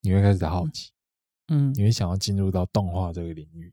[0.00, 0.90] 你会开始好奇，
[1.46, 3.72] 嗯，你会想要进入到动画这个领域，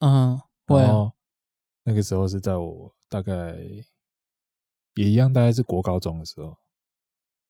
[0.00, 1.12] 嗯，会啊。
[1.84, 3.56] 那个时候是在我大概
[4.96, 6.58] 也一样，大概是国高中的时候，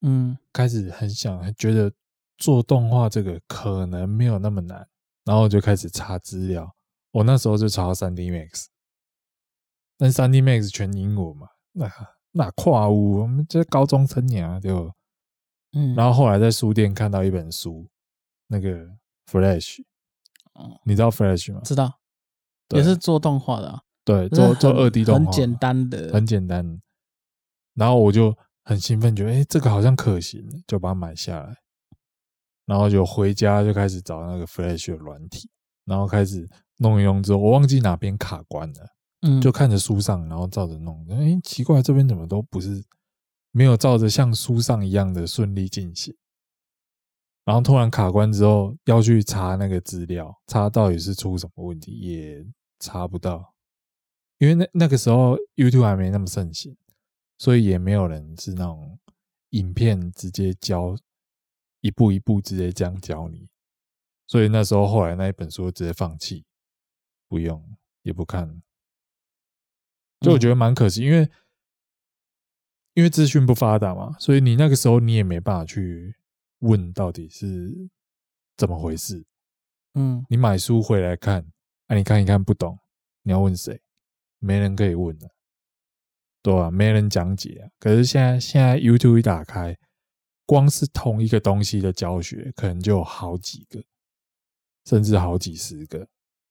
[0.03, 1.91] 嗯，开始很想，觉得
[2.39, 4.89] 做动画这个可能没有那么难。
[5.24, 6.76] 然后就开始查资料，
[7.11, 8.66] 我那时候就查到三 D Max，
[9.99, 11.91] 但三 D Max 全英文嘛，那
[12.30, 14.95] 那跨屋，我们这高中生呀，就
[15.72, 17.89] 嗯，然后后来在书店看到一本书，
[18.47, 18.87] 那个
[19.26, 19.82] Flash，
[20.53, 21.61] 哦，你知道 Flash 吗？
[21.64, 21.99] 知道，
[22.68, 26.80] 也是做动画的，啊，对，做做二 D 动画，很简单的，很简单。
[27.74, 28.32] 然后我就
[28.62, 31.57] 很兴奋，觉得哎，这个好像可行，就把它买下来。
[32.67, 35.49] 然后就回家就开始找那个 Flash 的软体，
[35.85, 36.49] 然后开始
[36.79, 38.89] 弄一弄之后，我忘记哪边卡关了，
[39.23, 42.85] 嗯，就看着书上，然后照着弄，哎，奇怪，这边怎么都不是
[43.53, 46.14] 没有照着像书上一样的顺利进行，
[47.45, 52.45] 然后突然卡关之后，要去查那个资料，查到底是出什么问题，也
[52.81, 53.55] 查不到，
[54.39, 56.77] 因为那那个时候 YouTube 还没那么盛行，
[57.39, 58.99] 所以也没有人是那种
[59.51, 60.97] 影片直接教。
[61.87, 63.49] 一步一步直接这样教你，
[64.26, 66.45] 所以那时候后来那一本书直接放弃，
[67.28, 68.61] 不用也不看，
[70.20, 71.30] 就我觉得蛮可惜，因为
[72.95, 76.16] 因为资讯不发达嘛，所以你那个时候你也没办法去
[76.59, 77.89] 问到底是
[78.57, 79.24] 怎么回事。
[79.95, 81.47] 嗯，你买书回来看，
[81.87, 82.76] 哎，你看一看不懂，
[83.22, 83.80] 你要问谁？
[84.41, 85.30] 没人可以问的，
[86.43, 86.68] 对吧？
[86.68, 87.70] 没人讲解啊。
[87.78, 89.78] 可是现在现在 YouTube 一打开。
[90.47, 93.83] 光是同一个东西的教学，可能就有好几个，
[94.85, 96.07] 甚至好几十个，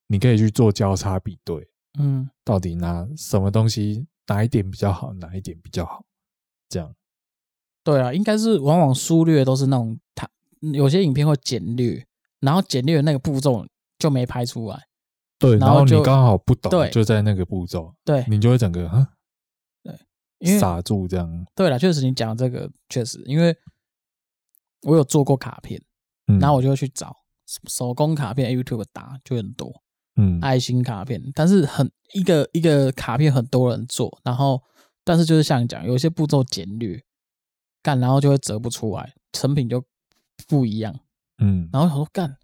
[0.06, 1.66] 你可以去做交叉比对，
[1.98, 6.04] 嗯，到底拿什么东西哪一点比较好，哪一点比较好，
[6.68, 6.94] 这样。
[7.82, 10.28] 对啊，应该是往往疏略都是那种，它
[10.60, 12.06] 有些影片会简略，
[12.40, 13.66] 然后简略的那个步骤
[13.98, 14.86] 就没拍出来，
[15.38, 19.06] 对，然后你刚好不懂，就在那个步骤，对，你就会整个，哼，
[19.82, 19.98] 对，
[20.40, 21.46] 因为傻住这样。
[21.54, 23.56] 对了，确实你讲这个确实，因为。
[24.82, 25.80] 我有做过卡片，
[26.40, 27.16] 然后我就会去找
[27.68, 29.82] 手工卡片，YouTube 打就很多，
[30.16, 34.62] 嗯，爱心卡片，但是很一个一个卡片很多人做，然后
[35.04, 37.02] 但是就是像你讲，有些步骤简略，
[37.82, 39.84] 干然后就会折不出来，成品就
[40.48, 40.98] 不一样，
[41.38, 42.36] 嗯，然后想说干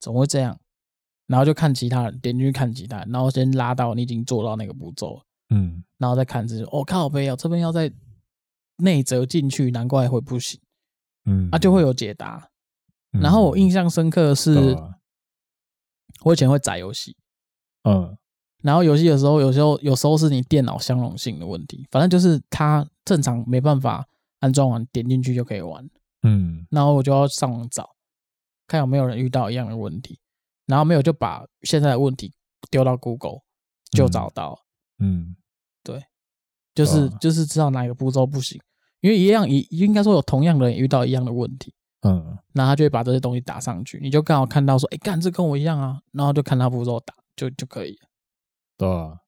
[0.00, 0.58] 怎么会这样？
[1.26, 7.92] 然后就看其他人，点进去看其他人，然后先拉到你已经做到那个步骤，嗯，然后再看自己，哦靠北哦，这边要再
[8.78, 10.60] 内折进去，难怪会不行。
[11.30, 12.50] 嗯，啊，就会有解答。
[13.12, 14.76] 然后我印象深刻的是，
[16.22, 17.16] 我以前会载游戏，
[17.82, 18.16] 嗯，
[18.62, 24.06] 然后游戏的时候，有时候有时候是你电脑相容性的问题，反正就是它正常没办法
[24.38, 25.88] 安装完点进去就可以玩，
[26.22, 27.96] 嗯，然后我就要上网找，
[28.68, 30.20] 看有没有人遇到一样的问题，
[30.66, 32.32] 然后没有就把现在的问题
[32.70, 33.40] 丢到 Google
[33.90, 34.66] 就找到，
[35.00, 35.34] 嗯，
[35.82, 36.04] 对，
[36.74, 38.60] 就是就是知道哪个步骤不行。
[39.00, 41.72] 因为一样，也应该说有同样的人遇到一样的问题，
[42.02, 48.08] 嗯，那他就会把这些东西打上去，你就刚好看到说，哎，干这跟我一样啊，然后就看他步骤打，就就可以了。
[48.76, 49.20] 对啊，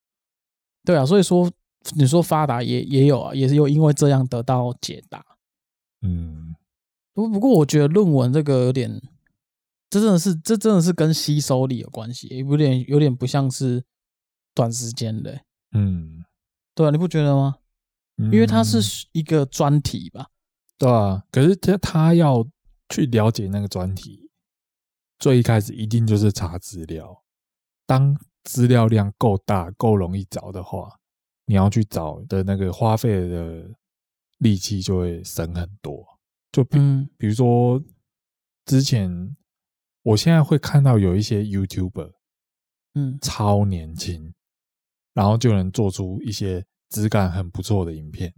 [0.84, 1.50] 对啊，所以说
[1.94, 5.24] 你说发达也也有啊，也是有因为这样得到解答。
[6.02, 6.54] 嗯，
[7.14, 9.00] 不不过我觉得论文这个有点，
[9.88, 13.84] 这真的是这真的是跟吸收力有关系，有点有点不像是
[14.54, 15.40] 短时间的。
[15.72, 16.24] 嗯，
[16.74, 17.56] 对啊，你不觉得吗？
[18.16, 20.28] 因为它是一个专题吧，
[20.78, 21.24] 对啊。
[21.32, 22.46] 可是他他要
[22.88, 24.30] 去了解那个专题，
[25.18, 27.24] 最一开始一定就是查资料。
[27.86, 31.00] 当资料量够大、够容易找的话，
[31.46, 33.70] 你要去找的那个花费的
[34.38, 36.06] 力气就会省很多。
[36.52, 36.78] 就比
[37.16, 37.82] 比如说，
[38.66, 39.36] 之前
[40.02, 42.12] 我现在会看到有一些 YouTuber，
[42.94, 44.32] 嗯，超年轻，
[45.14, 46.64] 然后就能做出一些。
[46.92, 48.34] 质感很不错的影片，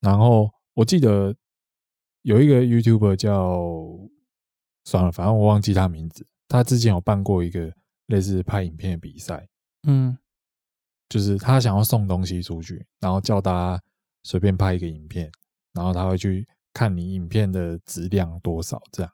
[0.00, 1.34] 然后我记得
[2.20, 3.58] 有一个 YouTuber 叫
[4.84, 6.26] 算了，反正我忘记他名字。
[6.48, 7.72] 他之前有办过一个
[8.08, 9.48] 类似拍影片的比赛，
[9.84, 10.16] 嗯，
[11.08, 13.82] 就是他想要送东西出去，然后叫大家
[14.22, 15.32] 随便拍一个影片，
[15.72, 19.10] 然后他会去看你影片的质量多少这样。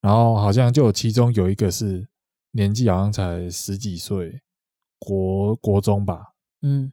[0.00, 2.08] 然后好像就有其中有一个是
[2.52, 4.40] 年纪好像才十几岁，
[4.98, 6.32] 国国中吧，
[6.62, 6.90] 嗯。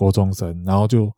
[0.00, 1.14] 国中生，然后就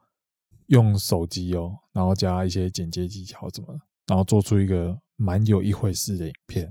[0.67, 3.69] 用手机哦，然后加一些剪接技巧什么，
[4.09, 6.67] 然后做出一个蛮有一回事的影片，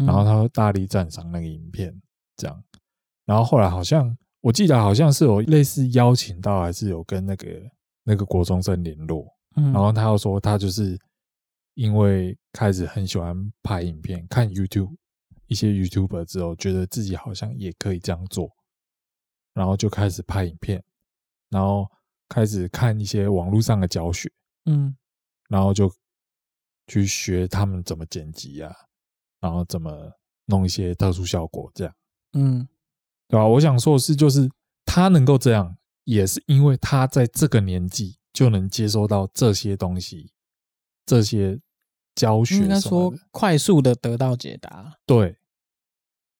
[0.00, 0.04] 嗯。
[0.06, 1.94] 然后他会大力赞赏那个影片，
[2.36, 2.64] 这样，
[3.24, 7.46] 然后后来好像我记得好像是有类似邀请到，还是有跟那个
[8.02, 9.24] 那个国中生联络，
[9.54, 10.98] 嗯，然后他又说他就是
[11.74, 14.92] 因为开始很喜欢拍影片，看 YouTube
[15.46, 18.50] 一些 YouTuber 之后，觉得自己好像也可以这样做，
[19.52, 20.82] 然后就开始拍影片，
[21.54, 21.88] 然后
[22.28, 24.28] 开始看一些网络上的教学，
[24.64, 24.96] 嗯。
[25.48, 25.88] 然后就
[26.88, 28.74] 去学他们怎么剪辑啊，
[29.40, 30.10] 然后怎么
[30.46, 31.94] 弄一些特殊效果，这样，
[32.32, 32.66] 嗯。
[33.28, 33.46] 对吧？
[33.46, 34.50] 我想说的是，就是
[34.84, 40.32] 他能够这样，也是因为他在这个年纪就能接收到这些东西，
[41.06, 41.60] 这些
[42.16, 45.36] 教学应该说快速的得到解答，对，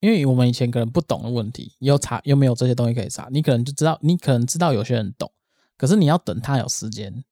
[0.05, 5.33] 因为我们以前可能不懂的问题，又查又没有这些东西可以查，你可能就知道，你可能知道有些人懂，
[5.79, 7.25] 可是你要等他有时间，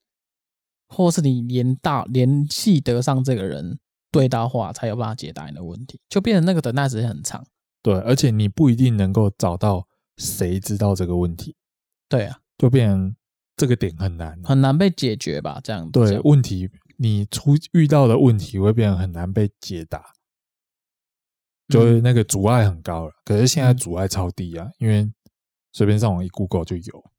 [0.89, 3.79] 或是你连到联系得上这个人
[4.11, 7.45] 对到话，才有办法解答你的问题，就变成那个等待时间很长。
[7.83, 11.55] 对，而且你不一定能够找到谁知道这个问题，
[12.09, 13.15] 对啊，就变成
[13.55, 15.61] 这个点很难，很难被解决吧？
[15.63, 20.03] 这样子对问题，你出遇到的问题会变得很难被解答，
[21.73, 23.13] 就是那个阻碍很高了。
[23.25, 25.11] 可是现在阻碍超低啊，因为
[25.73, 27.11] 随便上网一 Google 就有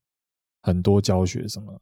[0.62, 1.80] 很多教学什么。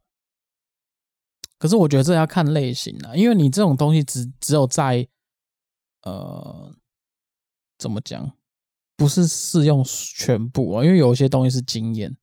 [1.57, 5.07] 可是我觉得这要看类型啊，因为你这种东西只只有在
[6.01, 6.75] 呃
[7.77, 8.35] 怎么讲，
[8.97, 12.17] 不是适用全部啊，因为有一些东西是经验，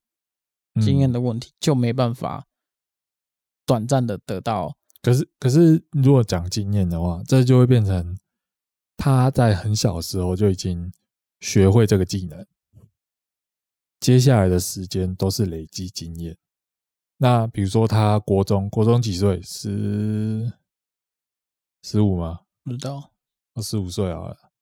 [0.83, 2.47] 经验嗯的问题就没办法
[3.65, 4.77] 短暂的得到。
[5.01, 8.19] 可是，可是如果讲经验的话，这就会变成
[9.01, 10.93] 他在很小的时候就已经
[11.41, 12.47] 学会这个技能，
[13.99, 16.37] 接下来的时间都是累积经验。
[17.17, 19.41] 那比如说他国中，国中几岁？
[19.41, 20.53] 十
[21.83, 22.43] 十五吗？
[22.63, 23.11] 不知道，
[23.55, 24.53] 哦，十五岁好了，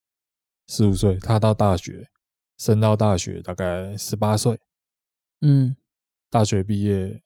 [0.68, 2.08] 十五岁，他到大学，
[2.58, 4.60] 升到大学大概十八岁，
[5.40, 5.76] 嗯
[6.30, 7.24] 大学毕业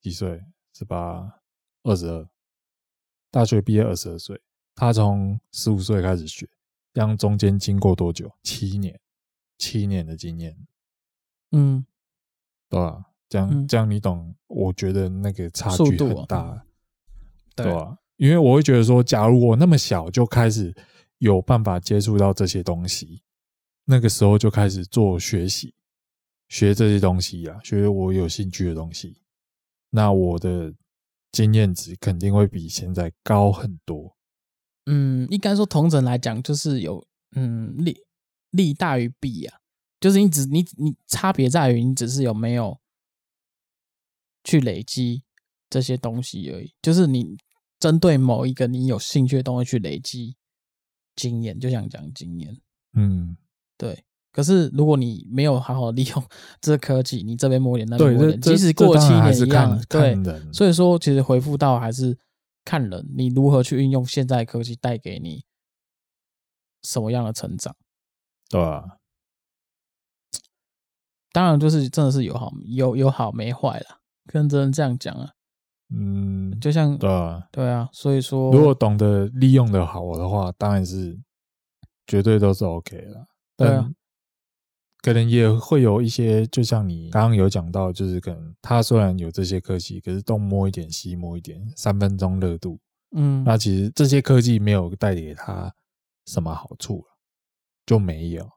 [0.00, 0.44] 几岁？
[0.74, 1.38] 十八。
[1.84, 2.28] 二十二，
[3.30, 4.40] 大学毕业二十二岁，
[4.74, 6.48] 他从十五岁开始学，
[6.92, 8.30] 这样中间经过多久？
[8.42, 8.98] 七年，
[9.58, 10.56] 七年的经验，
[11.52, 11.84] 嗯，
[12.68, 13.06] 对吧？
[13.28, 14.34] 这样、嗯这样你懂？
[14.46, 16.64] 我觉得那个差距很大，啊
[17.54, 17.98] 对吧？
[18.16, 20.74] 因为我会觉得说，假如我那么小就开始
[21.18, 23.22] 有办法接触到这些东西，
[23.84, 25.74] 那个时候就开始做学习，
[26.48, 29.22] 学这些东西啊，学我有兴趣的东西，
[29.90, 30.74] 那我的。
[31.32, 34.14] 经验值肯定会比现在高很多。
[34.86, 37.04] 嗯，应该说同整来讲，就是有
[37.36, 37.96] 嗯利
[38.50, 39.58] 利大于弊啊，
[40.00, 42.78] 就是你只你你差别在于你只是有没有
[44.44, 45.22] 去累积
[45.70, 47.36] 这些东西而已，就是你
[47.78, 50.36] 针对某一个你有兴趣的东西去累积
[51.14, 52.60] 经验，就想讲经验，
[52.94, 53.36] 嗯，
[53.76, 54.04] 对。
[54.32, 56.24] 可是如果你没有好好利用
[56.58, 60.16] 这科技，你这边摸点那边对，摸点，这即使过七年一样，对。
[60.50, 62.16] 所以说，其实回复到还是
[62.64, 65.44] 看人，你如何去运用现在科技带给你
[66.82, 67.74] 什么样的成长。
[68.48, 68.98] 对吧？
[71.32, 75.32] 当然，就是真的是有好有有好没坏啦，跟只能这样讲啊。
[75.88, 81.18] 嗯，就像对啊，对啊，所以说，如果懂得利用的好的话，当然是
[82.06, 83.26] 绝对都是 OK 的。
[83.56, 83.90] 对啊，
[85.02, 92.78] 可能也会有一些，就像你刚刚有讲到，就是可能他虽然有这些科技，可是东摸一点西摸一点，三分钟热度。
[93.14, 95.74] 嗯，那其实这些科技没有带给他
[96.26, 97.04] 什么好处
[97.84, 98.48] 就没有。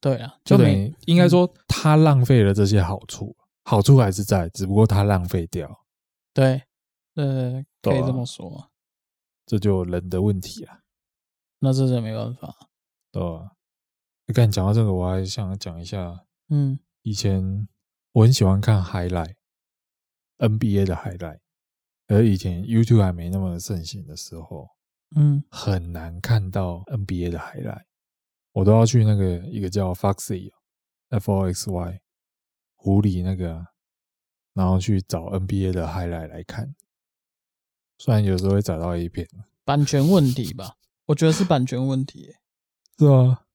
[0.00, 5.84] 对啊，就没于应该说他浪费了这些好处，好处还是在，只不过他浪费掉。
[6.32, 6.62] 对，
[7.16, 8.70] 呃，可以这么说。
[9.44, 10.80] 这就人的问题啊，
[11.58, 12.56] 那这是没办法。
[13.12, 13.22] 对
[14.32, 14.40] 吧？
[14.42, 16.78] 你看讲到这个，我还想讲一下，嗯。
[17.02, 17.66] 以前
[18.12, 21.38] 我很喜欢看 highlight，NBA 的 highlight，
[22.08, 24.68] 而以前 YouTube 还没那么盛行的时候，
[25.16, 25.42] 嗯。
[25.50, 27.84] 很难看到 NBA 的 highlight，
[28.52, 32.00] 我都要去那个一个叫 Foxy，F O X Y，
[32.76, 33.66] 狐狸那个啊，
[34.52, 36.74] 然后去找 NBA 的 highlight 来看，
[37.98, 39.26] 虽然有时候会找到一片，
[39.64, 40.76] 版权问题吧，
[41.06, 42.36] 我觉得是版权问题欸。
[42.98, 43.46] 是啊，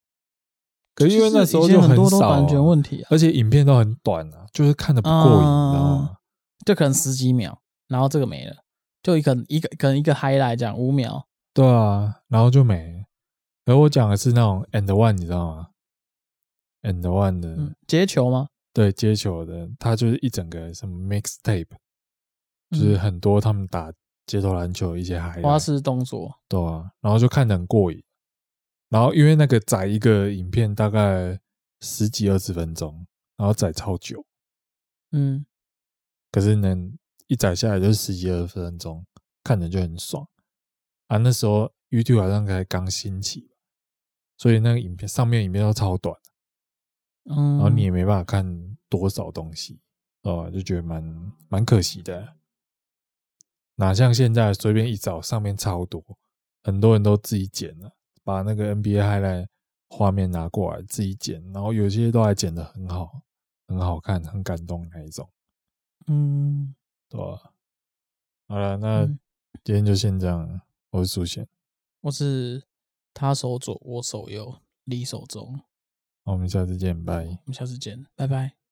[0.96, 6.18] 可是因为那时候就很多都少啊版权问题啊，而且影片都很短啊，就是看的不过瘾，你知道吗？
[6.66, 8.56] 就可能十几秒，然后这个没了，
[9.04, 11.24] 就一个一个可能一个 highlight 讲五秒，
[11.54, 13.04] 对啊，然后就没了。
[13.66, 15.68] 而我讲的是那种 and one，你知道吗
[16.84, 18.48] ？and one 的、嗯，接球吗？
[18.74, 21.68] 对接球的，它就是一整个什么 mixtape，
[22.72, 23.92] 就是很多他们打
[24.28, 28.02] 街头篮球一些海花式动作，对啊，然后就看得很过瘾。
[28.96, 31.38] 然后因为那个载一个影片大概
[31.82, 34.26] 十几二十分钟，然后载超久，
[35.12, 35.46] 嗯，
[36.32, 39.06] 可是能一载下来就是十几二十分钟，
[39.44, 40.26] 看着就很爽。
[41.08, 41.18] 啊。
[41.18, 43.52] 那时候 YouTube 好像才刚兴起，
[44.38, 46.18] 所以那个影片上面影片都超短，
[47.26, 49.82] 嗯，然后你也没办法看多少东西，
[50.22, 52.38] 哦，就觉得蛮蛮可惜的。
[53.76, 56.02] 哪像现在随便一找，上面超多，
[56.64, 57.95] 很多人都自己剪了，
[58.26, 59.48] 把那个 NBA highlight
[59.88, 63.22] 画面拿过来自己剪，然后有些都还剪得很好，
[63.68, 65.30] 很好看，很感动那一种。
[66.08, 66.76] 嗯，
[67.08, 67.54] 对吧？
[68.48, 69.06] 好了，那
[69.64, 70.62] 今天就先这样。
[70.90, 71.48] 我是苏贤，
[72.02, 72.64] 我是
[73.14, 75.58] 他手左，我手右，你手中。
[76.24, 77.26] 好，我们下次见，拜。
[77.26, 78.65] 我们下次见，拜拜。